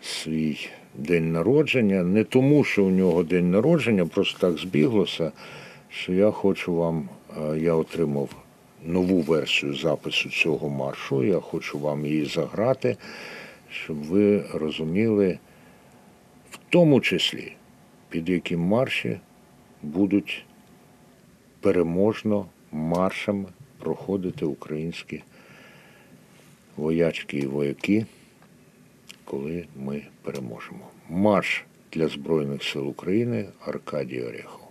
свій 0.01 0.69
день 0.95 1.31
народження. 1.31 2.03
Не 2.03 2.23
тому, 2.23 2.63
що 2.63 2.85
у 2.85 2.89
нього 2.89 3.23
день 3.23 3.51
народження, 3.51 4.05
просто 4.05 4.39
так 4.39 4.57
збіглося, 4.57 5.31
що 5.89 6.13
я 6.13 6.31
хочу 6.31 6.75
вам, 6.75 7.09
е, 7.37 7.59
я 7.59 7.73
отримав 7.73 8.29
нову 8.85 9.21
версію 9.21 9.75
запису 9.75 10.29
цього 10.29 10.69
маршу. 10.69 11.23
Я 11.23 11.39
хочу 11.39 11.79
вам 11.79 12.05
її 12.05 12.25
заграти, 12.25 12.97
щоб 13.71 13.97
ви 13.97 14.43
розуміли, 14.53 15.39
в 16.51 16.59
тому 16.69 17.01
числі, 17.01 17.51
під 18.09 18.29
яким 18.29 18.59
марші 18.59 19.19
будуть 19.83 20.45
переможно 21.61 22.45
маршами 22.71 23.45
проходити 23.79 24.45
українські 24.45 25.23
воячки 26.79 27.37
і 27.37 27.45
вояки, 27.45 28.05
коли 29.25 29.65
ми 29.75 30.01
переможемо. 30.21 30.87
Марш 31.09 31.65
для 31.91 32.07
Збройних 32.07 32.63
сил 32.63 32.89
України 32.89 33.45
Аркадій 33.65 34.21
Орехов. 34.21 34.68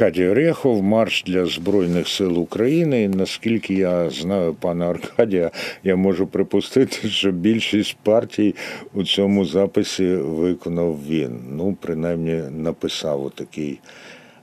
Аркадій 0.00 0.28
Орехов, 0.28 0.82
марш 0.82 1.22
для 1.26 1.46
Збройних 1.46 2.08
сил 2.08 2.38
України. 2.38 3.08
Наскільки 3.08 3.74
я 3.74 4.10
знаю 4.10 4.54
пана 4.54 4.90
Аркадія, 4.90 5.50
я 5.84 5.96
можу 5.96 6.26
припустити, 6.26 7.08
що 7.08 7.30
більшість 7.30 7.96
партій 8.02 8.54
у 8.94 9.04
цьому 9.04 9.44
записі 9.44 10.14
виконав 10.14 10.98
він. 11.08 11.40
Ну, 11.50 11.76
принаймні, 11.80 12.42
написав 12.50 13.24
отакий 13.24 13.78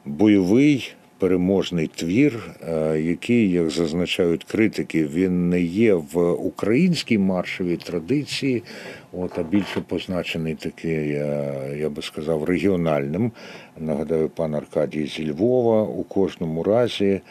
бойовий 0.05 0.93
переможний 1.19 1.87
твір, 1.87 2.55
е, 2.69 2.99
який, 2.99 3.51
як 3.51 3.69
зазначають 3.69 4.43
критики, 4.43 5.05
він 5.05 5.49
не 5.49 5.61
є 5.61 5.93
в 5.93 6.31
українській 6.31 7.17
маршовій 7.17 7.77
традиції, 7.77 8.63
от, 9.11 9.39
а 9.39 9.43
більше 9.43 9.81
позначений 9.81 10.55
такий, 10.55 11.11
е, 11.11 11.77
я 11.79 11.89
би 11.89 12.01
сказав, 12.01 12.43
регіональним. 12.43 13.31
Нагадаю, 13.77 14.29
пан 14.29 14.55
Аркадій 14.55 15.05
зі 15.05 15.31
Львова. 15.31 15.81
У 15.83 16.03
кожному 16.03 16.63
разі 16.63 17.21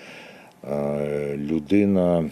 е, 0.70 1.36
людина 1.36 2.30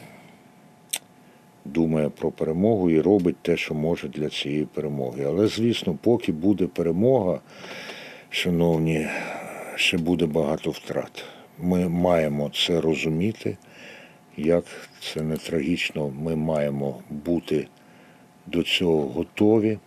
думає 1.64 2.09
про 2.09 2.31
перемогу 2.31 2.90
і 2.90 3.01
робить 3.01 3.37
те, 3.43 3.57
що 3.57 3.75
може 3.75 4.09
для 4.09 4.29
цієї 4.29 4.64
перемоги. 4.75 5.25
Але, 5.27 5.47
звісно, 5.47 5.99
поки 6.03 6.33
буде 6.33 6.67
перемога, 6.67 7.40
шановні, 8.31 9.07
ще 9.77 9.99
буде 9.99 10.27
багато 10.27 10.71
втрат. 10.71 11.25
Ми 11.59 11.88
маємо 11.88 12.51
це 12.55 12.81
розуміти, 12.81 13.57
як 14.37 14.64
це 15.01 15.23
не 15.23 15.37
трагічно, 15.37 16.09
ми 16.09 16.37
маємо 16.37 17.01
бути 17.11 17.67
до 18.47 18.62
цього 18.62 19.03
готові. 19.03 19.79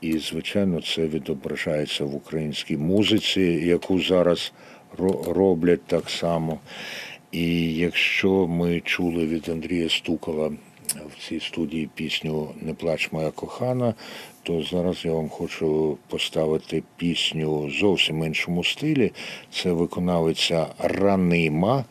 І, 0.00 0.18
звичайно, 0.18 0.82
це 0.82 1.06
відображається 1.06 2.04
в 2.04 2.14
українській 2.14 2.76
музиці, 2.76 3.40
яку 3.42 4.00
зараз 4.00 4.52
роблять 5.26 5.84
так 5.86 6.10
само. 6.10 6.60
І 7.32 7.74
якщо 7.74 8.46
ми 8.46 8.80
чули 8.80 9.26
від 9.26 9.48
Андрія 9.48 9.88
Стукала 9.88 10.52
в 10.94 11.28
цій 11.28 11.40
студії 11.40 11.88
пісню 11.94 12.54
Не 12.60 12.74
плач 12.74 13.12
моя 13.12 13.30
кохана, 13.30 13.94
то 14.46 14.62
зараз 14.62 15.04
я 15.04 15.12
вам 15.12 15.28
хочу 15.28 15.98
поставити 16.08 16.82
пісню 16.96 17.70
зовсім 17.70 18.24
іншому 18.24 18.64
стилі. 18.64 19.12
Це 19.50 19.72
виконавиця 19.72 20.66
Ранима, 20.78 21.84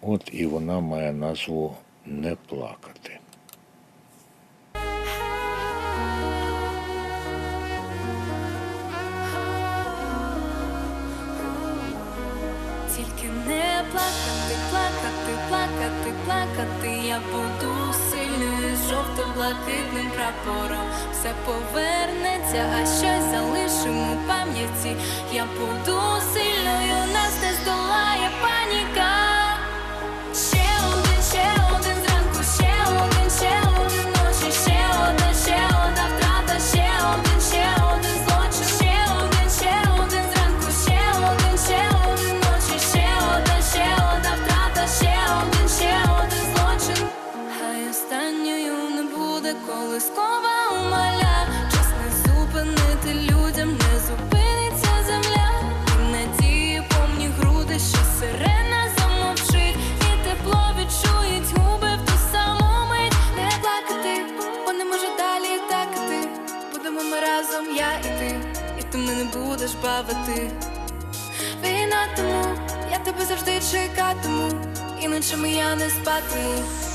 от 0.00 0.30
і 0.32 0.46
вона 0.46 0.80
має 0.80 1.12
назву 1.12 1.74
Не 2.06 2.36
плакати. 2.48 3.21
Плакати, 13.92 14.54
плакати, 14.70 15.32
плакати, 15.48 16.10
плакати. 16.24 16.88
Я 17.08 17.20
буду 17.32 17.72
сильною 18.10 18.76
з 18.76 18.90
жовто-блакитним 18.90 20.10
прапором. 20.16 20.86
Все 21.12 21.30
повернеться, 21.46 22.60
а 22.76 22.78
щось 22.86 23.26
залишимо 23.34 24.16
пам'яті. 24.28 24.96
Я 25.32 25.44
буду 25.58 26.00
сильною, 26.32 26.98
будеш 69.72 69.82
бавити. 69.82 70.50
Війна 71.64 72.08
тому, 72.16 72.44
я 72.92 72.98
тебе 72.98 73.24
завжди 73.26 73.60
чекатиму, 73.72 74.50
і 75.00 75.08
ночами 75.08 75.50
я 75.50 75.74
не 75.74 75.90
спатиму 75.90 76.54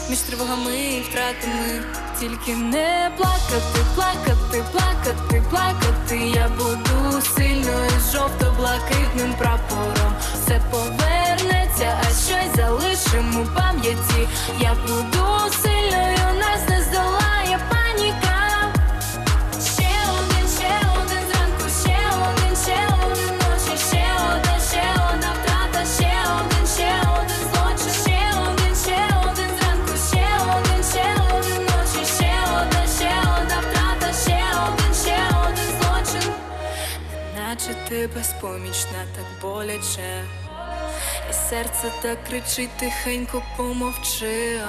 між 0.09 0.19
тривогами 0.19 0.77
і 0.77 1.01
втратами. 1.01 1.83
Тільки 2.19 2.55
не 2.55 3.11
плакати, 3.17 3.79
плакати, 3.95 4.63
плакати, 4.71 5.43
плакати. 5.49 6.17
Я 6.35 6.49
буду 6.57 7.21
сильною 7.21 7.89
жовто-блакитним 8.11 9.33
прапором. 9.37 10.13
Все 10.33 10.61
повернеться, 10.71 12.01
а 12.01 12.03
щось 12.03 12.55
залишимо 12.55 13.45
пам'яті. 13.55 14.27
Я 14.59 14.75
буду 14.87 15.51
сильною, 15.61 15.76
безпомічна, 38.17 39.05
так 39.15 39.25
боляче. 39.41 40.23
І 41.29 41.33
серце 41.33 41.91
так 42.01 42.23
кричить 42.23 42.77
тихенько 42.77 43.43
помовчи. 43.57 44.59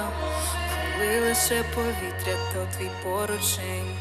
Коли 0.97 1.19
лише 1.19 1.63
повітря, 1.75 2.35
то 2.53 2.67
твій 2.77 2.89
поручень. 3.03 3.97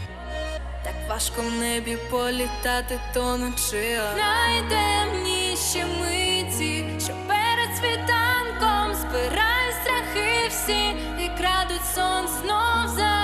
Так 0.85 0.95
важко 1.09 1.43
в 1.43 1.53
небі 1.53 1.97
політати 2.11 3.01
тонучи 3.15 3.99
Найтемніші 4.17 5.85
миті, 6.01 6.85
що 7.05 7.13
перед 7.27 7.77
світанком 7.77 8.95
збирають 8.95 9.77
страхи 9.83 10.49
всі 10.49 10.89
і 11.25 11.31
крадуть 11.39 11.95
сон, 11.95 12.29
знов 12.29 12.89
засяють 12.89 13.18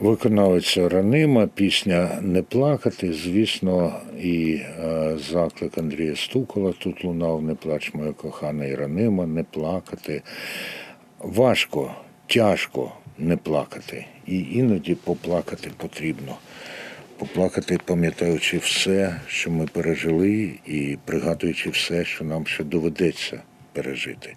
Виконавиця 0.00 0.88
Ранима, 0.88 1.46
пісня 1.46 2.18
Не 2.22 2.42
плакати. 2.42 3.12
Звісно, 3.12 4.00
і 4.20 4.52
е, 4.54 5.16
заклик 5.30 5.78
Андрія 5.78 6.16
Стукола 6.16 6.72
тут 6.78 7.04
лунав 7.04 7.42
Не 7.42 7.54
плач, 7.54 7.94
моя 7.94 8.12
кохана 8.12 8.64
і 8.64 8.74
Ранима, 8.74 9.26
не 9.26 9.42
плакати. 9.42 10.22
Важко, 11.18 11.94
тяжко 12.26 12.92
не 13.18 13.36
плакати. 13.36 14.06
І 14.26 14.40
іноді 14.40 14.94
поплакати 14.94 15.70
потрібно. 15.76 16.36
Поплакати, 17.18 17.78
пам'ятаючи 17.84 18.58
все, 18.58 19.20
що 19.26 19.50
ми 19.50 19.66
пережили, 19.66 20.50
і 20.66 20.98
пригадуючи 21.04 21.70
все, 21.70 22.04
що 22.04 22.24
нам 22.24 22.46
ще 22.46 22.64
доведеться 22.64 23.42
пережити. 23.72 24.34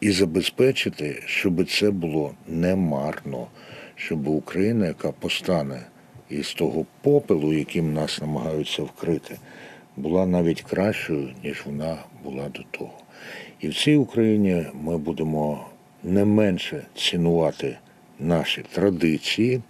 І 0.00 0.10
забезпечити, 0.10 1.22
щоб 1.26 1.70
це 1.70 1.90
було 1.90 2.34
не 2.48 2.76
марно, 2.76 3.46
щоб 4.00 4.28
Україна, 4.28 4.86
яка 4.86 5.12
постане 5.12 5.80
із 6.30 6.54
того 6.54 6.86
попелу, 7.02 7.52
яким 7.52 7.94
нас 7.94 8.20
намагаються 8.20 8.82
вкрити, 8.82 9.36
була 9.96 10.26
навіть 10.26 10.62
кращою, 10.62 11.28
ніж 11.44 11.62
вона 11.66 11.98
була 12.24 12.48
до 12.48 12.62
того. 12.70 12.92
І 13.60 13.68
в 13.68 13.74
цій 13.74 13.96
Україні 13.96 14.66
ми 14.82 14.98
будемо 14.98 15.66
не 16.04 16.24
менше 16.24 16.82
цінувати 16.96 17.76
наші 18.20 18.64
традиції. 18.72 19.60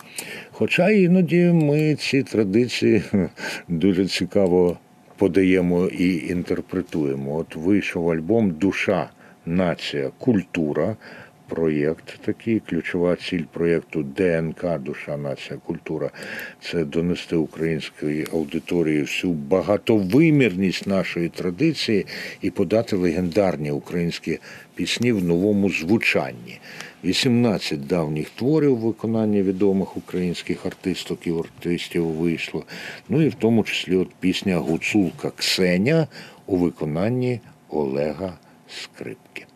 Хоча 0.50 0.90
іноді 0.90 1.44
ми 1.44 1.94
ці 1.94 2.22
традиції 2.22 3.02
дуже 3.68 4.06
цікаво 4.06 4.78
подаємо 5.16 5.86
і 5.86 6.28
інтерпретуємо. 6.28 7.36
От 7.36 7.56
вийшов 7.56 8.10
альбом 8.10 8.50
Душа, 8.50 9.10
нація, 9.46 10.10
культура. 10.18 10.96
Проєкт 11.50 12.18
такий, 12.24 12.60
ключова 12.60 13.16
ціль 13.16 13.42
проєкту 13.52 14.02
ДНК 14.02 14.78
Душа, 14.78 15.16
нація, 15.16 15.58
культура 15.66 16.10
це 16.62 16.84
донести 16.84 17.36
українській 17.36 18.26
аудиторії 18.32 19.02
всю 19.02 19.32
багатовимірність 19.32 20.86
нашої 20.86 21.28
традиції 21.28 22.06
і 22.40 22.50
подати 22.50 22.96
легендарні 22.96 23.70
українські 23.70 24.38
пісні 24.74 25.12
в 25.12 25.24
новому 25.24 25.70
звучанні. 25.70 26.60
18 27.04 27.86
давніх 27.86 28.30
творів 28.30 28.76
в 28.76 28.80
виконанні 28.80 29.42
відомих 29.42 29.96
українських 29.96 30.66
артисток 30.66 31.26
і 31.26 31.30
артистів 31.30 32.06
вийшло. 32.06 32.64
Ну 33.08 33.22
і 33.22 33.28
в 33.28 33.34
тому 33.34 33.64
числі 33.64 33.96
от 33.96 34.08
пісня 34.20 34.56
Гуцулка 34.56 35.30
Ксеня 35.30 36.06
у 36.46 36.56
виконанні 36.56 37.40
Олега 37.68 38.38
Скрипки. 38.68 39.46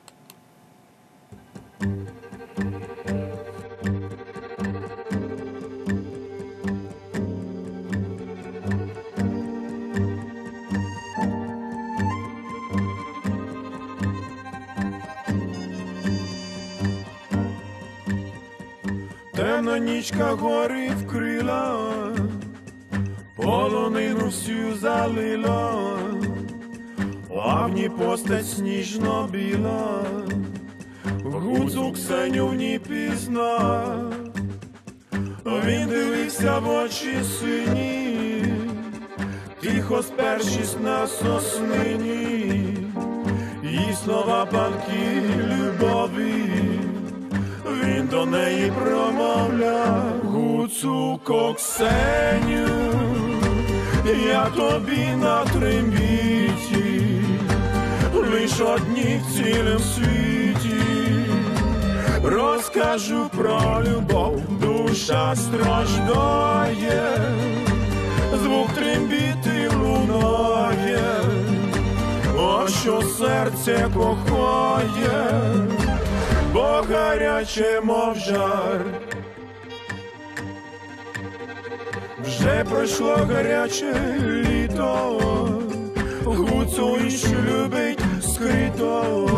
Темна 19.34 19.78
нічка 19.78 20.24
гори 20.24 20.90
вкрила, 20.90 21.78
полонину 23.36 24.26
всю 24.26 24.74
залила, 24.74 25.94
ній 27.74 27.88
постать 27.88 28.46
сніжно 28.46 29.28
біла, 29.32 30.02
гуцу 31.54 31.92
Ксеню 31.92 32.80
пізна, 32.88 33.84
він 35.46 35.88
дивився 35.88 36.58
в 36.58 36.68
очі 36.68 37.16
сині, 37.40 38.44
тихо 39.62 40.02
спершись 40.02 40.76
на 40.84 41.06
соснині, 41.06 42.76
їй 43.62 43.96
слова 44.04 44.46
палки 44.46 45.22
любові. 45.60 46.44
Він 47.84 48.06
до 48.06 48.26
неї 48.26 48.72
промовляв. 48.82 50.04
Гуцулко 50.24 51.54
Ксеню, 51.54 52.68
я 54.26 54.44
тобі 54.44 55.06
на 55.22 55.44
трембіті, 55.44 57.02
лиш 58.14 58.60
одні 58.60 59.20
в 59.22 59.34
цілім 59.36 59.78
світі, 59.78 60.33
розкажу 62.24 63.30
про 63.36 63.82
любов, 63.88 64.40
душа 64.60 65.36
страждає, 65.36 67.18
звук 68.42 68.68
трембіти 68.74 69.70
лунає, 69.76 71.20
о 72.38 72.68
що 72.68 73.02
серце 73.02 73.90
кохає 73.94 75.44
бо 76.54 76.84
гаряче, 76.90 77.80
мов 77.84 78.16
жар. 78.16 78.80
Вже 82.24 82.64
пройшло 82.70 83.16
гаряче 83.16 83.94
літо, 84.20 85.20
гуцу 86.24 86.98
іще 87.06 87.36
любить 87.48 88.00
скрито, 88.22 89.28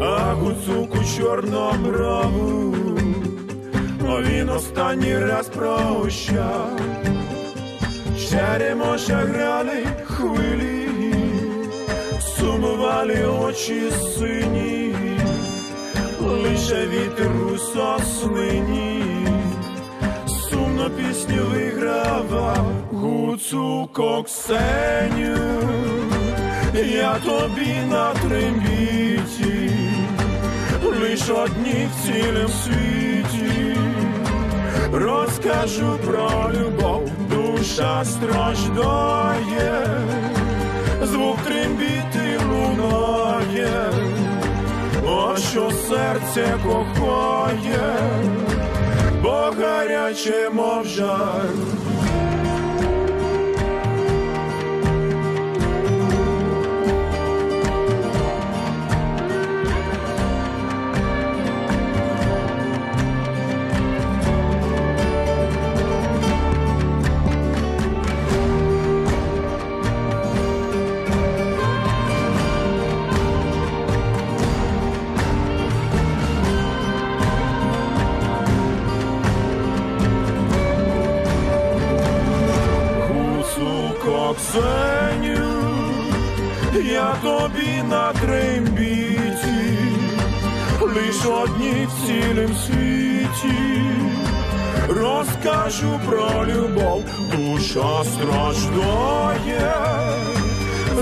а 0.00 0.34
гуцуку 0.34 0.98
чорноброву, 1.16 2.74
а 4.08 4.22
він 4.22 4.48
останній 4.48 5.18
раз 5.18 5.48
прощав. 5.48 6.80
Черемоша 8.30 9.16
грали 9.16 9.86
хвилі, 10.04 10.88
сумували 12.20 13.24
очі 13.24 13.90
сині. 13.90 14.94
Лише 16.20 16.86
вітер 16.86 17.30
у 17.52 17.58
соснині, 17.58 19.04
сумно 20.26 20.90
пісню 20.90 21.42
вигравав 21.54 22.66
гуцулко 22.90 24.22
Ксеню, 24.22 25.36
я 26.74 27.14
тобі 27.14 27.74
на 27.90 28.12
трембіті, 28.12 29.47
лиш 31.18 31.30
одні 31.30 31.88
в 31.92 32.06
цілім 32.06 32.48
світі, 32.48 33.76
розкажу 34.92 35.98
про 36.06 36.50
любов, 36.52 37.10
душа 37.30 38.04
страждає, 38.04 39.86
звук 41.02 41.36
трембіти 41.36 42.40
лунає 42.50 43.92
о, 45.06 45.36
що 45.36 45.70
серце 45.70 46.58
кохає, 46.66 47.96
бо 49.22 49.52
гаряче, 49.58 50.50
мов 50.50 50.86
жар. 50.86 51.77
Ксеню, 84.38 85.74
я 86.84 87.14
тобі 87.22 87.82
на 87.90 88.12
трембіті, 88.12 89.78
лиш 90.80 91.26
одні 91.26 91.86
в 91.86 92.06
цілім 92.06 92.54
світі, 92.56 93.90
розкажу 94.88 96.00
про 96.06 96.46
любов, 96.46 97.04
душа 97.36 98.04
страждає, 98.04 99.74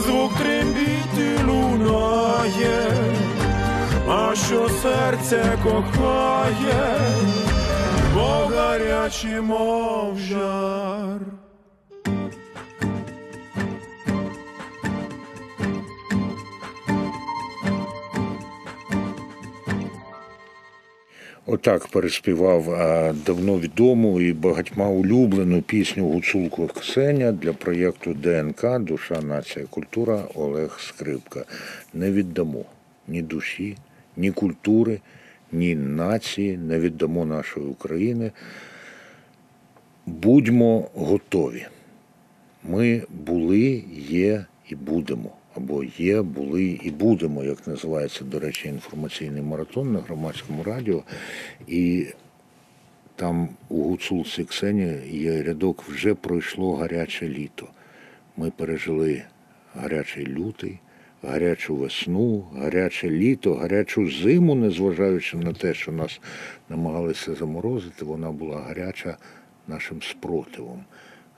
звук 0.07 0.33
трембіти 0.39 1.45
лунає, 1.47 2.91
а 4.09 4.35
що 4.35 4.69
серце 4.69 5.59
кохає, 5.63 7.01
бо 8.15 8.51
гаряче, 8.55 9.41
мов 9.41 10.19
жар. 10.19 11.46
Отак 21.49 21.87
переспівав 21.87 22.65
давно 23.27 23.59
відому 23.59 24.21
і 24.21 24.33
багатьма 24.33 24.89
улюблену 24.89 25.63
пісню 25.63 26.09
Гуцулко 26.09 26.67
Ксеня 26.67 27.33
для 27.33 27.53
проєкту 27.53 28.15
ДНК 28.15 28.79
Душа, 28.79 29.23
нація, 29.23 29.67
культура 29.67 30.23
Олег 30.35 30.81
Скрипка. 30.81 31.45
Не 31.95 32.11
віддамо 32.13 32.65
ні 33.09 33.23
душі, 33.23 33.77
ні 34.17 34.31
культури, 34.31 35.01
ні 35.53 35.75
нації, 35.75 36.59
не 36.59 36.81
віддамо 36.81 37.25
нашої 37.25 37.67
України. 37.67 38.33
Будьмо 40.07 40.91
готові. 40.95 41.67
Ми 42.65 43.03
були, 43.11 43.85
є 44.09 44.45
і 44.69 44.75
будемо. 44.75 45.36
Або 45.57 45.85
є, 45.99 46.23
були 46.23 46.65
і 46.65 46.91
будемо, 46.91 47.45
як 47.45 47.67
називається, 47.67 48.25
до 48.25 48.39
речі, 48.39 48.69
інформаційний 48.69 49.43
маратон 49.43 49.93
на 49.93 50.01
громадському 50.01 50.63
радіо. 50.63 51.03
І 51.67 52.07
там 53.17 53.49
у 53.69 53.83
гуцулці 53.83 54.45
Ксені 54.45 54.97
є 55.11 55.43
рядок 55.43 55.83
вже 55.83 56.15
пройшло 56.15 56.77
гаряче 56.77 57.29
літо. 57.29 57.69
Ми 58.37 58.51
пережили 58.51 59.23
гарячий 59.75 60.27
лютий, 60.27 60.79
гарячу 61.23 61.77
весну, 61.77 62.45
гаряче 62.57 63.11
літо, 63.11 63.55
гарячу 63.55 64.11
зиму, 64.11 64.55
незважаючи 64.55 65.37
на 65.37 65.53
те, 65.53 65.75
що 65.75 65.93
нас 65.93 66.21
намагалися 66.69 67.35
заморозити, 67.35 68.05
вона 68.05 68.33
була 68.33 68.61
гаряча 68.61 69.17
нашим 69.69 70.03
спротивом. 70.03 70.85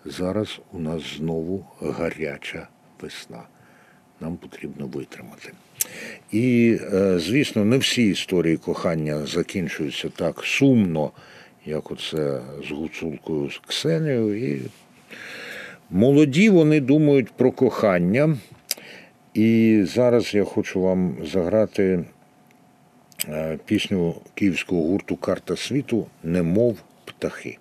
Зараз 0.05 0.61
у 0.73 0.79
нас 0.79 1.17
знову 1.17 1.67
гаряча 1.81 2.69
весна. 3.01 3.43
Нам 4.21 4.37
потрібно 4.37 4.87
витримати. 4.87 5.53
І, 6.33 6.79
е, 6.93 7.19
звісно, 7.19 7.65
не 7.65 7.79
всі 7.79 8.11
історії 8.11 8.57
кохання 8.57 9.27
закінчуються 9.27 10.09
так 10.09 10.41
сумно, 10.45 11.11
як 11.67 11.91
оце 11.91 12.41
з 12.69 12.71
гуцулкою 12.71 13.51
з 13.51 13.59
Ксенією. 13.67 14.53
І 14.53 14.63
молоді 15.91 16.51
вони 16.51 16.81
думають 16.81 17.31
про 17.31 17.53
кохання. 17.53 18.37
І 19.35 19.85
зараз 19.95 20.35
я 20.35 20.45
хочу 20.45 20.81
вам 20.81 21.17
заграти 21.33 22.05
е, 23.29 23.59
пісню 23.65 24.15
київського 24.35 24.83
гурту 24.83 25.17
Карта 25.17 25.57
світу 25.57 26.07
Немов 26.23 26.79
птахи. 27.05 27.59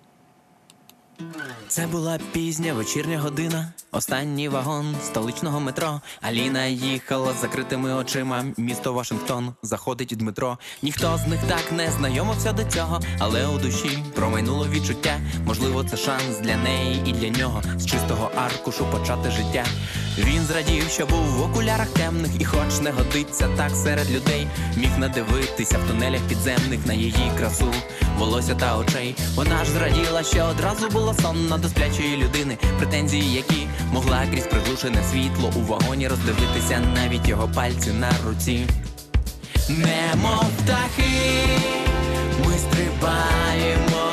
Це 1.68 1.86
була 1.86 2.18
пізня 2.32 2.72
вечірня 2.72 3.18
година, 3.18 3.72
останній 3.92 4.48
вагон 4.48 4.96
столичного 5.04 5.60
метро. 5.60 6.00
Аліна 6.20 6.64
їхала 6.64 7.32
з 7.32 7.40
закритими 7.40 7.94
очима. 7.94 8.44
Місто 8.56 8.92
Вашингтон 8.92 9.54
заходить 9.62 10.14
Дмитро. 10.16 10.58
Ніхто 10.82 11.18
з 11.24 11.26
них 11.26 11.40
так 11.48 11.72
не 11.72 11.90
знайомився 11.90 12.52
до 12.52 12.64
цього, 12.64 13.00
але 13.18 13.46
у 13.46 13.58
душі 13.58 13.98
промайнуло 14.14 14.68
відчуття. 14.68 15.20
Можливо, 15.46 15.84
це 15.84 15.96
шанс 15.96 16.38
для 16.40 16.56
неї 16.56 17.02
і 17.06 17.12
для 17.12 17.28
нього 17.28 17.62
з 17.76 17.86
чистого 17.86 18.30
аркушу 18.36 18.86
почати 18.86 19.30
життя. 19.30 19.64
Він 20.18 20.42
зрадів, 20.42 20.82
що 20.90 21.06
був 21.06 21.24
в 21.24 21.42
окулярах 21.42 21.88
темних, 21.88 22.30
і 22.40 22.44
хоч 22.44 22.80
не 22.82 22.90
годиться 22.90 23.48
так 23.56 23.70
серед 23.70 24.10
людей, 24.10 24.48
міг 24.76 24.98
надивитися 24.98 25.78
в 25.78 25.88
тунелях 25.88 26.20
підземних 26.20 26.86
на 26.86 26.94
її 26.94 27.32
красу, 27.38 27.72
волосся 28.18 28.54
та 28.54 28.78
очей. 28.78 29.16
Вона 29.34 29.64
ж 29.64 29.70
зраділа, 29.70 30.22
що 30.22 30.44
одразу 30.44 30.88
була 30.88 31.14
сонна 31.14 31.58
до 31.58 31.68
сплячої 31.68 32.16
людини, 32.16 32.58
претензії, 32.78 33.32
які 33.32 33.68
могла 33.92 34.26
крізь 34.32 34.46
приглушене 34.46 35.02
світло 35.10 35.52
у 35.56 35.60
вагоні 35.60 36.08
роздивитися 36.08 36.80
навіть 36.94 37.28
його 37.28 37.48
пальці 37.54 37.90
на 37.90 38.10
руці. 38.26 38.66
Немов 39.68 40.46
птахи, 40.58 41.46
ми 42.46 42.58
стрибаємо 42.58 44.07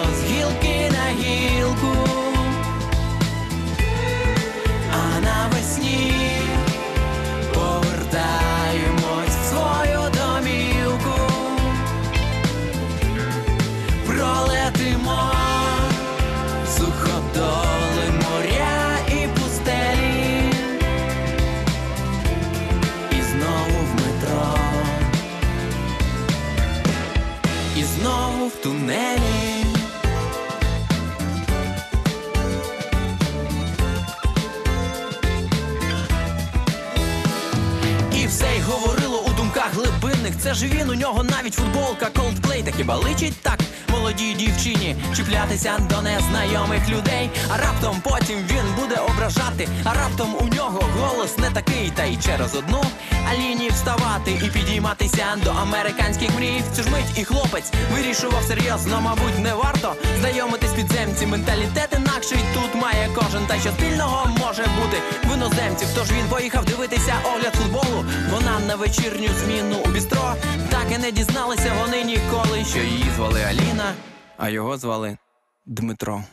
хіба 42.85 42.95
личить 42.95 43.41
так 43.41 43.59
молодій 43.89 44.33
дівчині 44.33 44.95
чіплятися 45.15 45.77
до 45.89 46.01
незнайомих 46.01 46.89
людей? 46.89 47.29
А 47.49 47.57
раптом 47.57 48.01
потім 48.03 48.37
він 48.37 48.75
буде 48.79 48.95
ображати, 48.95 49.67
а 49.83 49.93
раптом 49.93 50.35
у 50.41 50.55
нього 50.55 50.83
голос 50.99 51.37
не 51.37 51.49
такий, 51.49 51.91
та 51.95 52.03
й 52.03 52.17
через 52.17 52.55
одну 52.55 52.83
Аліні 53.31 53.69
вставати 53.69 54.31
і 54.31 54.49
підійматися 54.49 55.25
до 55.43 55.49
американських 55.49 56.29
мрій. 56.37 56.61
В 56.71 56.75
цю 56.75 56.83
ж 56.83 56.89
мить 56.89 57.19
і 57.19 57.23
хлопець 57.23 57.71
вирішував 57.93 58.43
серйозно, 58.43 59.01
мабуть, 59.01 59.39
не 59.39 59.53
варто 59.53 59.95
знайомитись 60.19 60.64
підземці. 60.75 61.25
Менталітет 61.25 61.89
інакший 61.97 62.39
тут 62.53 62.81
має 62.81 63.09
кожен. 63.15 63.45
Та 63.47 63.59
що 63.59 63.69
спільного 63.69 64.29
може 64.39 64.63
бути 64.63 64.97
в 65.23 65.33
іноземців. 65.33 65.87
Тож 65.95 66.11
він 66.11 66.25
поїхав 66.29 66.65
дивитися 66.65 67.13
огляд 67.25 67.53
футболу. 67.55 68.05
Вона 68.31 68.59
на 68.67 68.75
вечірню 68.75 69.27
зміну 69.27 69.77
у 69.85 69.89
бістро. 69.89 70.35
Так 70.69 70.85
і 70.95 70.97
не 70.97 71.11
дізналися 71.11 71.71
вони 71.81 72.03
ніколи, 72.03 72.65
що 72.69 72.79
її 72.79 73.05
звали 73.15 73.43
Аліна, 73.43 73.93
а 74.37 74.49
його 74.49 74.77
звали 74.77 75.17
Дмитро. 75.65 76.23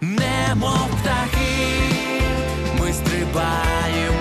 Немов 0.00 0.88
птахи, 1.00 1.80
ми 2.80 2.92
стрибаємо 2.92 4.13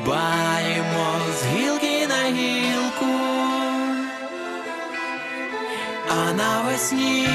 стрибаємо 0.00 1.06
з 1.40 1.46
гілки 1.46 2.06
на 2.06 2.24
гілку, 2.36 3.20
а 6.08 6.32
навесні 6.32 7.28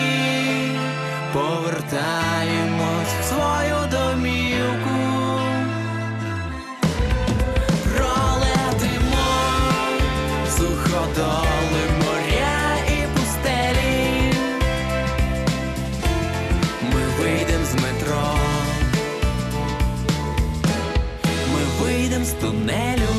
повертаємось 1.33 2.34
тунелю. 22.41 23.13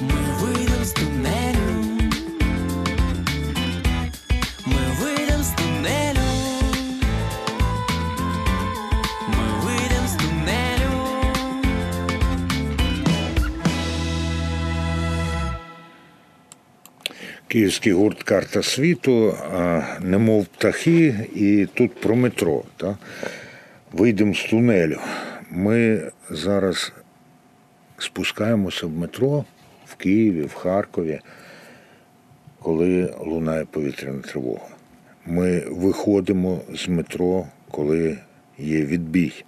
Ми 0.00 0.20
вийдем 0.40 0.84
з 0.84 0.92
тунелю. 0.92 1.84
Ми 4.66 4.82
вийдем 5.00 5.42
з 5.42 5.50
тунелю. 5.50 6.28
Ми 9.28 9.64
вийдем 9.64 10.06
з 10.06 10.14
тунелю. 10.14 10.92
Київський 17.48 17.92
гурт 17.92 18.22
Карта 18.22 18.62
світу, 18.62 19.34
немов 20.00 20.46
птахи, 20.46 21.14
і 21.34 21.66
тут 21.74 22.00
про 22.00 22.16
метро. 22.16 22.62
Вийдемо 23.92 24.34
з 24.34 24.44
тунелю. 24.44 24.98
Ми 25.50 26.02
зараз 26.30 26.92
спускаємося 27.98 28.86
в 28.86 28.90
метро 28.90 29.44
в 29.86 29.94
Києві, 29.94 30.42
в 30.42 30.54
Харкові, 30.54 31.20
коли 32.62 33.14
лунає 33.20 33.64
повітряна 33.64 34.20
тривога. 34.20 34.68
Ми 35.26 35.60
виходимо 35.60 36.60
з 36.74 36.88
метро, 36.88 37.46
коли 37.70 38.18
є 38.58 38.84
відбій 38.84 39.44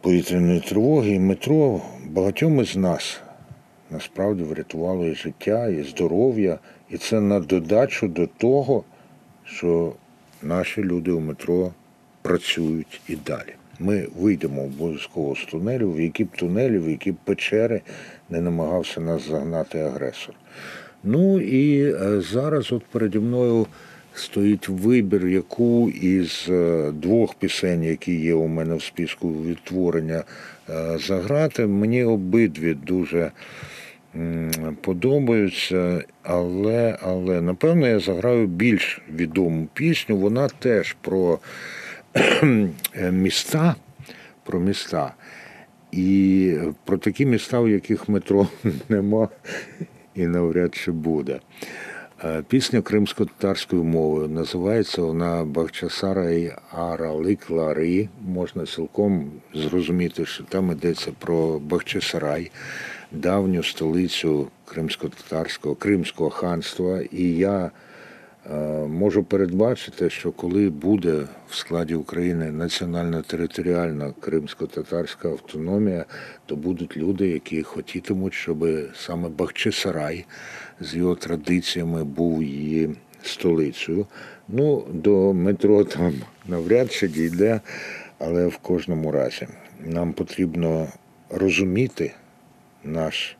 повітряної 0.00 0.60
тривоги, 0.60 1.10
і 1.10 1.18
метро 1.18 1.80
багатьом 2.04 2.60
із 2.60 2.76
нас 2.76 3.20
насправді 3.90 4.42
врятувало 4.42 5.06
і 5.06 5.14
життя, 5.14 5.68
і 5.68 5.82
здоров'я. 5.82 6.58
І 6.90 6.98
це 6.98 7.20
на 7.20 7.40
додачу 7.40 8.08
до 8.08 8.26
того, 8.26 8.84
що 9.44 9.92
наші 10.42 10.82
люди 10.82 11.10
у 11.10 11.20
метро 11.20 11.72
працюють 12.22 13.00
і 13.08 13.16
далі. 13.16 13.54
Ми 13.80 14.06
вийдемо 14.16 14.62
обов'язково 14.62 15.36
з 15.36 15.44
тунелю, 15.44 15.92
в 15.92 16.00
які 16.00 16.24
б 16.24 16.28
тунелі, 16.36 16.78
в 16.78 16.90
які 16.90 17.12
б 17.12 17.16
печери 17.24 17.80
не 18.30 18.40
намагався 18.40 19.00
нас 19.00 19.28
загнати 19.28 19.78
агресор. 19.78 20.34
Ну 21.04 21.40
і 21.40 21.92
е, 21.92 22.20
зараз 22.20 22.72
от 22.72 22.84
переді 22.84 23.18
мною 23.18 23.66
стоїть 24.14 24.68
вибір, 24.68 25.26
яку 25.26 25.90
із 25.90 26.46
е, 26.48 26.90
двох 26.92 27.34
пісень, 27.34 27.84
які 27.84 28.14
є 28.14 28.34
у 28.34 28.46
мене 28.46 28.74
в 28.74 28.82
списку 28.82 29.32
відтворення, 29.32 30.24
е, 30.70 30.98
заграти. 30.98 31.66
Мені 31.66 32.04
обидві 32.04 32.74
дуже 32.74 33.30
подобаються, 34.80 36.04
але, 36.22 36.98
але 37.02 37.40
напевно 37.40 37.88
я 37.88 37.98
заграю 37.98 38.46
більш 38.46 39.00
відому 39.14 39.68
пісню. 39.74 40.16
Вона 40.16 40.48
теж 40.48 40.96
про 41.00 41.38
міста, 43.12 43.74
про 44.44 44.60
міста. 44.60 45.14
І 45.92 46.54
про 46.84 46.98
такі 46.98 47.26
міста, 47.26 47.60
в 47.60 47.68
яких 47.68 48.08
метро 48.08 48.48
нема 48.88 49.28
і 50.14 50.26
навряд 50.26 50.74
чи 50.74 50.92
буде. 50.92 51.40
Е, 52.24 52.42
Пісня 52.48 52.82
кримсько-татарською 52.82 53.84
мовою 53.84 54.28
називається 54.28 55.02
вона 55.02 55.44
Бахчасара 55.44 56.30
і 56.30 56.52
Аралик 56.70 57.50
Лари. 57.50 58.08
Можна 58.26 58.66
цілком 58.66 59.30
зрозуміти, 59.54 60.26
що 60.26 60.44
там 60.44 60.72
йдеться 60.72 61.12
про 61.18 61.58
Бахчисарай, 61.58 62.50
давню 63.12 63.62
столицю 63.62 64.48
кримсько-татарського, 64.64 65.74
Кримського 65.74 66.30
ханства. 66.30 67.00
І 67.12 67.22
я 67.22 67.70
можу 68.88 69.24
передбачити, 69.24 70.10
що 70.10 70.32
коли 70.32 70.70
буде 70.70 71.26
в 71.48 71.54
складі 71.54 71.94
України 71.94 72.50
національно-територіальна 72.50 74.14
кримсько-татарська 74.20 75.28
автономія, 75.28 76.04
то 76.46 76.56
будуть 76.56 76.96
люди, 76.96 77.28
які 77.28 77.62
хотітимуть, 77.62 78.34
щоб 78.34 78.68
саме 78.94 79.28
Бахчисарай 79.28 80.24
з 80.80 80.96
його 80.96 81.14
традиціями 81.14 82.04
був 82.04 82.42
її 82.42 82.96
столицею. 83.22 84.06
Ну, 84.48 84.84
до 84.92 85.32
метро 85.32 85.84
там 85.84 86.14
навряд 86.46 86.92
чи 86.92 87.08
дійде, 87.08 87.60
але 88.18 88.46
в 88.46 88.56
кожному 88.56 89.12
разі 89.12 89.46
нам 89.84 90.12
потрібно 90.12 90.88
розуміти 91.30 92.14
наш 92.84 93.36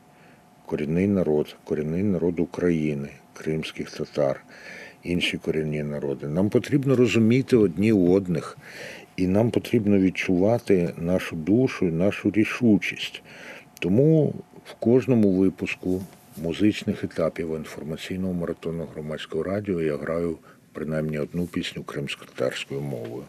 корінний 0.65 1.07
народ, 1.07 1.55
корінний 1.63 2.03
народ 2.03 2.39
України, 2.39 3.09
кримських 3.33 3.91
татар, 3.91 4.43
інші 5.03 5.37
корінні 5.37 5.83
народи. 5.83 6.27
Нам 6.27 6.49
потрібно 6.49 6.95
розуміти 6.95 7.57
одні 7.57 7.93
одних, 7.93 8.57
і 9.17 9.27
нам 9.27 9.51
потрібно 9.51 9.99
відчувати 9.99 10.93
нашу 10.97 11.35
душу 11.35 11.87
і 11.87 11.91
нашу 11.91 12.31
рішучість. 12.31 13.21
Тому 13.79 14.33
в 14.65 14.73
кожному 14.79 15.31
випуску 15.31 16.01
музичних 16.37 17.03
етапів 17.03 17.55
інформаційного 17.55 18.33
маратону 18.33 18.87
громадського 18.93 19.43
радіо 19.43 19.81
я 19.81 19.97
граю 19.97 20.37
принаймні 20.73 21.19
одну 21.19 21.47
пісню 21.47 21.83
кримсько-татарською 21.83 22.81
мовою. 22.81 23.23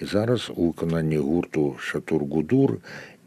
І 0.00 0.04
зараз 0.04 0.50
у 0.56 0.66
виконанні 0.66 1.16
гурту 1.16 1.76
Шатур 1.78 2.24
Гудур 2.24 2.78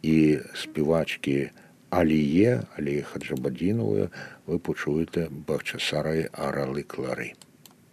і 0.01 0.37
співачки 0.53 1.51
Аліє, 1.89 2.61
Аліє 2.77 3.01
Хаджабадінової, 3.01 4.09
ви 4.47 4.57
почуєте 4.57 5.27
Бахчасарай 5.47 6.29
Арали 6.31 6.81
Клари. 6.81 7.33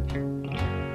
Thank 0.08 0.14
you. 0.14 0.89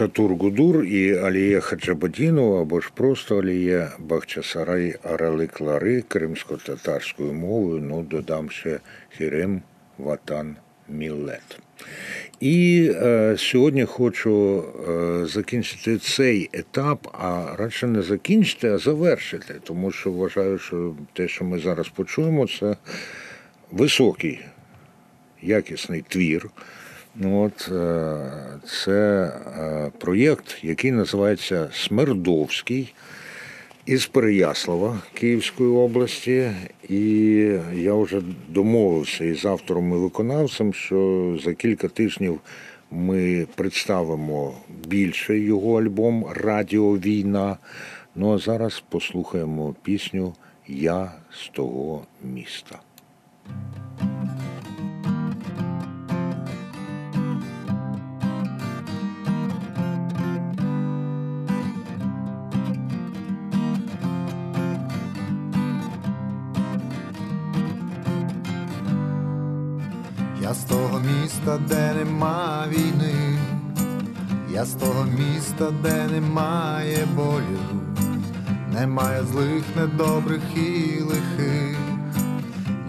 Шатур 0.00 0.34
Гудур 0.34 0.84
і 0.84 1.18
Алія 1.18 1.60
Хаджабадінова, 1.60 2.60
або 2.62 2.80
ж 2.80 2.90
просто 2.94 3.38
Алія 3.38 3.92
Бахчасарай 3.98 4.94
Арали 5.02 5.46
Клари 5.46 6.02
кримсько-татарською 6.08 7.32
мовою, 7.32 7.82
ну 7.82 8.02
додам 8.02 8.50
ще 8.50 8.80
Хірем 9.10 9.62
Ватан 9.98 10.56
Мілет. 10.88 11.58
І 12.40 12.90
е, 12.94 13.34
сьогодні 13.38 13.84
хочу 13.84 14.64
е, 14.88 15.26
закінчити 15.26 15.98
цей 15.98 16.50
етап, 16.52 17.08
а 17.12 17.56
радше 17.58 17.86
не 17.86 18.02
закінчити, 18.02 18.68
а 18.68 18.78
завершити, 18.78 19.54
тому 19.64 19.90
що 19.90 20.12
вважаю, 20.12 20.58
що 20.58 20.94
те, 21.12 21.28
що 21.28 21.44
ми 21.44 21.58
зараз 21.58 21.88
почуємо, 21.88 22.48
це 22.48 22.76
високий 23.70 24.40
якісний 25.42 26.04
твір. 26.08 26.50
Ну, 27.22 27.42
От, 27.42 27.68
е, 27.72 28.16
це 28.66 29.24
е, 29.58 29.90
проєкт, 29.98 30.58
який 30.62 30.90
називається 30.90 31.68
Смердовський. 31.72 32.94
із 33.86 34.06
Переяслава 34.06 34.98
Київської 35.14 35.70
області, 35.70 36.50
і 36.88 37.00
я 37.74 37.94
вже 37.94 38.22
домовився 38.48 39.24
із 39.24 39.44
автором 39.44 39.92
і 39.92 39.96
виконавцем, 39.96 40.74
що 40.74 41.38
за 41.44 41.54
кілька 41.54 41.88
тижнів 41.88 42.40
ми 42.90 43.46
представимо 43.54 44.54
більше 44.86 45.38
його 45.38 45.80
альбом 45.82 46.26
Радіо 46.34 46.98
Війна. 46.98 47.56
Ну 48.14 48.34
а 48.34 48.38
зараз 48.38 48.82
послухаємо 48.88 49.74
пісню 49.82 50.34
Я 50.68 51.12
з 51.32 51.48
того 51.48 52.02
міста. 52.24 52.78
Міста, 71.40 71.58
де 71.68 71.94
нема 71.94 72.64
війни, 72.68 73.38
я 74.50 74.64
з 74.64 74.74
того 74.74 75.04
міста, 75.04 75.70
де 75.82 76.06
немає 76.12 77.06
болю, 77.16 77.58
немає 78.74 79.22
злих, 79.24 79.64
недобрих 79.76 80.42
і 80.56 81.00
лихих, 81.02 81.76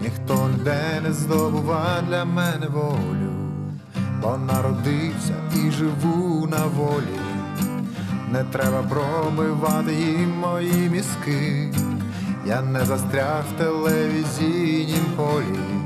ніхто 0.02 0.48
ніде 0.48 1.00
не 1.02 1.12
здобува 1.12 2.02
для 2.08 2.24
мене 2.24 2.66
волю, 2.66 3.32
бо 4.22 4.36
народився 4.36 5.34
і 5.54 5.70
живу 5.70 6.46
на 6.46 6.66
волі, 6.66 7.20
не 8.32 8.44
треба 8.44 8.82
пробивати 8.82 9.94
їм 9.94 10.38
мої 10.38 10.90
мізки, 10.90 11.74
я 12.46 12.62
не 12.62 12.84
застряг 12.84 13.44
в 13.54 13.58
телевізійнім 13.58 15.04
полі 15.16 15.81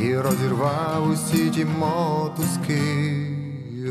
і 0.00 0.16
розірвав 0.16 1.10
усі 1.10 1.50
ті 1.50 1.64
мотузки. 1.64 2.80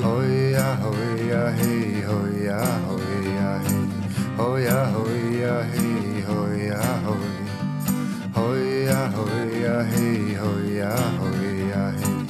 Ой-я, 0.06 0.78
ой-я, 0.90 1.54
гей, 1.62 2.06
ой-я, 2.10 2.68
ой-я, 2.94 3.62
гей, 3.68 3.90
ой-я, 4.38 4.90
ой-я, 4.98 5.66
гей, 5.76 6.26
ой-я, 6.42 6.82
ой. 7.08 7.50
Ой-я, 8.36 9.12
ой-я, 9.24 9.86
гей, 9.96 10.38
ой-я, 10.54 10.98
ой-я, 11.24 11.94
гей, 11.98 12.26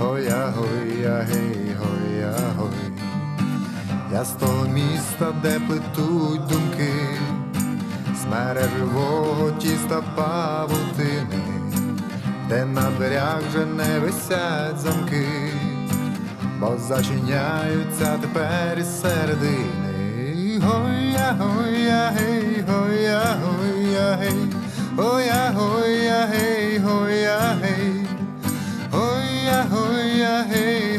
ой-я, 0.00 0.54
ой-я, 0.58 1.26
гей, 1.30 1.76
ой-я, 1.90 2.34
ой. 2.60 2.92
Я 4.12 4.24
з 4.24 4.30
того 4.30 4.64
міста, 4.64 5.32
де 5.42 5.60
плетуть 5.68 6.46
думки, 6.46 6.92
з 8.22 8.26
мережевого 8.30 9.50
тіста 9.50 10.02
павутини 10.16 11.59
де 12.50 12.64
на 12.64 12.90
дверях 12.90 13.38
вже 13.48 13.66
не 13.66 13.98
висять 14.00 14.78
замки, 14.78 15.26
бо 16.60 16.76
зачиняються 16.88 18.18
тепер 18.20 18.78
із 18.78 19.00
середини. 19.00 20.60
Гоя, 20.62 21.36
гоя, 21.38 22.12
гей, 22.18 22.64
гоя, 22.68 23.36
гоя, 23.42 24.18
гей, 24.20 24.52
гоя, 24.96 25.52
гоя, 25.54 26.28
гей, 26.32 26.78
гоя, 26.78 27.56
гей, 27.62 28.06
гоя, 28.92 29.64
гоя, 29.70 30.44
гей, 30.52 30.89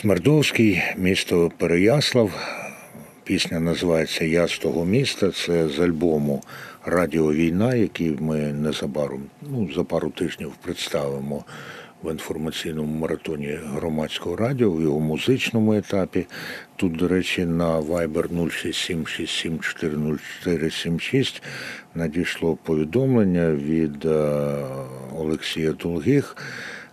Смердовський, 0.00 0.82
місто 0.96 1.50
Переяслав. 1.58 2.30
Пісня 3.24 3.60
називається 3.60 4.24
Я 4.24 4.48
з 4.48 4.58
того 4.58 4.84
міста. 4.84 5.30
Це 5.30 5.68
з 5.68 5.80
альбому 5.80 6.42
Радіо 6.84 7.32
Війна, 7.32 7.74
який 7.74 8.16
ми 8.20 8.36
незабаром, 8.36 9.22
ну, 9.42 9.68
за 9.74 9.84
пару 9.84 10.10
тижнів 10.10 10.52
представимо 10.62 11.44
в 12.02 12.12
інформаційному 12.12 12.98
маратоні 12.98 13.58
громадського 13.64 14.36
радіо 14.36 14.70
в 14.70 14.82
його 14.82 15.00
музичному 15.00 15.74
етапі. 15.74 16.26
Тут, 16.76 16.96
до 16.96 17.08
речі, 17.08 17.44
на 17.44 17.80
Viber 17.80 18.28
0676740476 20.44 21.42
надійшло 21.94 22.56
повідомлення 22.56 23.52
від 23.52 24.04
е, 24.04 24.54
Олексія 25.16 25.72
Долгих. 25.72 26.36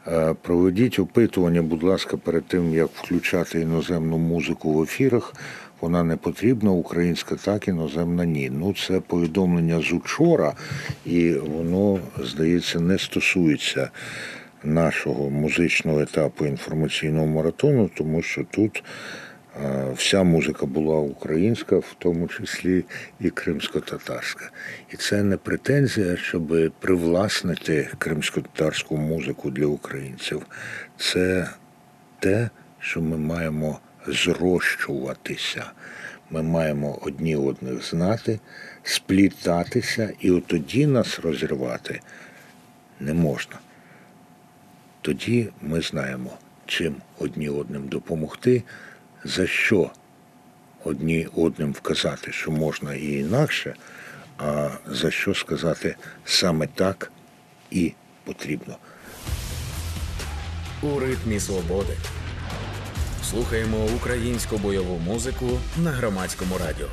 Е, 0.07 0.35
Проведіть 0.41 0.99
опитування, 0.99 1.61
будь 1.61 1.83
ласка, 1.83 2.17
перед 2.17 2.45
тим 2.45 2.73
як 2.73 2.89
включати 2.93 3.61
іноземну 3.61 4.17
музику 4.17 4.73
в 4.73 4.83
ефірах. 4.83 5.33
Вона 5.81 6.03
не 6.03 6.15
потрібна, 6.17 6.71
українська 6.71 7.35
так, 7.35 7.67
іноземна 7.67 8.25
ні. 8.25 8.49
Ну 8.49 8.73
це 8.73 8.99
повідомлення 8.99 9.81
з 9.81 9.93
учора, 9.93 10.53
і 11.05 11.33
воно, 11.33 11.99
здається, 12.19 12.79
не 12.79 12.99
стосується 12.99 13.89
нашого 14.63 15.29
музичного 15.29 16.01
етапу 16.01 16.45
інформаційного 16.45 17.27
маратону, 17.27 17.89
тому 17.97 18.21
що 18.21 18.45
тут 18.51 18.83
вся 19.95 20.23
музика 20.23 20.65
була 20.65 20.97
українська, 20.97 21.77
в 21.77 21.95
тому 21.97 22.27
числі 22.27 22.85
і 23.19 23.29
кримсько-татарська. 23.29 24.51
І 24.93 24.97
це 24.97 25.23
не 25.23 25.37
претензія, 25.37 26.17
щоб 26.17 26.71
привласнити 26.79 27.89
кримсько-татарську 27.97 28.97
музику 28.97 29.51
для 29.51 29.65
українців. 29.65 30.45
Це 30.97 31.49
те, 32.19 32.49
що 32.79 33.01
ми 33.01 33.17
маємо 33.17 33.79
зрощуватися. 34.07 35.71
Ми 36.29 36.41
маємо 36.41 36.99
одні 37.01 37.35
одних 37.35 37.85
знати, 37.85 38.39
сплітатися, 38.83 40.13
і 40.19 40.31
от 40.31 40.47
тоді 40.47 40.87
нас 40.87 41.19
розірвати 41.19 42.01
не 42.99 43.13
можна. 43.13 43.55
Тоді 45.01 45.49
ми 45.61 45.81
знаємо, 45.81 46.37
чим 46.65 46.95
одні 47.19 47.49
одним 47.49 47.87
допомогти, 47.87 48.63
за 49.25 49.47
що 49.47 49.91
одні 50.83 51.27
одним 51.35 51.71
вказати, 51.71 52.31
що 52.31 52.51
можна 52.51 52.95
і 52.95 53.13
інакше, 53.13 53.75
а 54.37 54.69
за 54.87 55.11
що 55.11 55.33
сказати 55.33 55.95
саме 56.25 56.67
так 56.67 57.11
і 57.71 57.93
потрібно. 58.23 58.77
У 60.81 60.99
ритмі 60.99 61.39
свободи. 61.39 61.93
Слухаємо 63.29 63.85
українську 63.95 64.57
бойову 64.57 64.99
музику 64.99 65.59
на 65.77 65.91
громадському 65.91 66.57
радіо. 66.57 66.87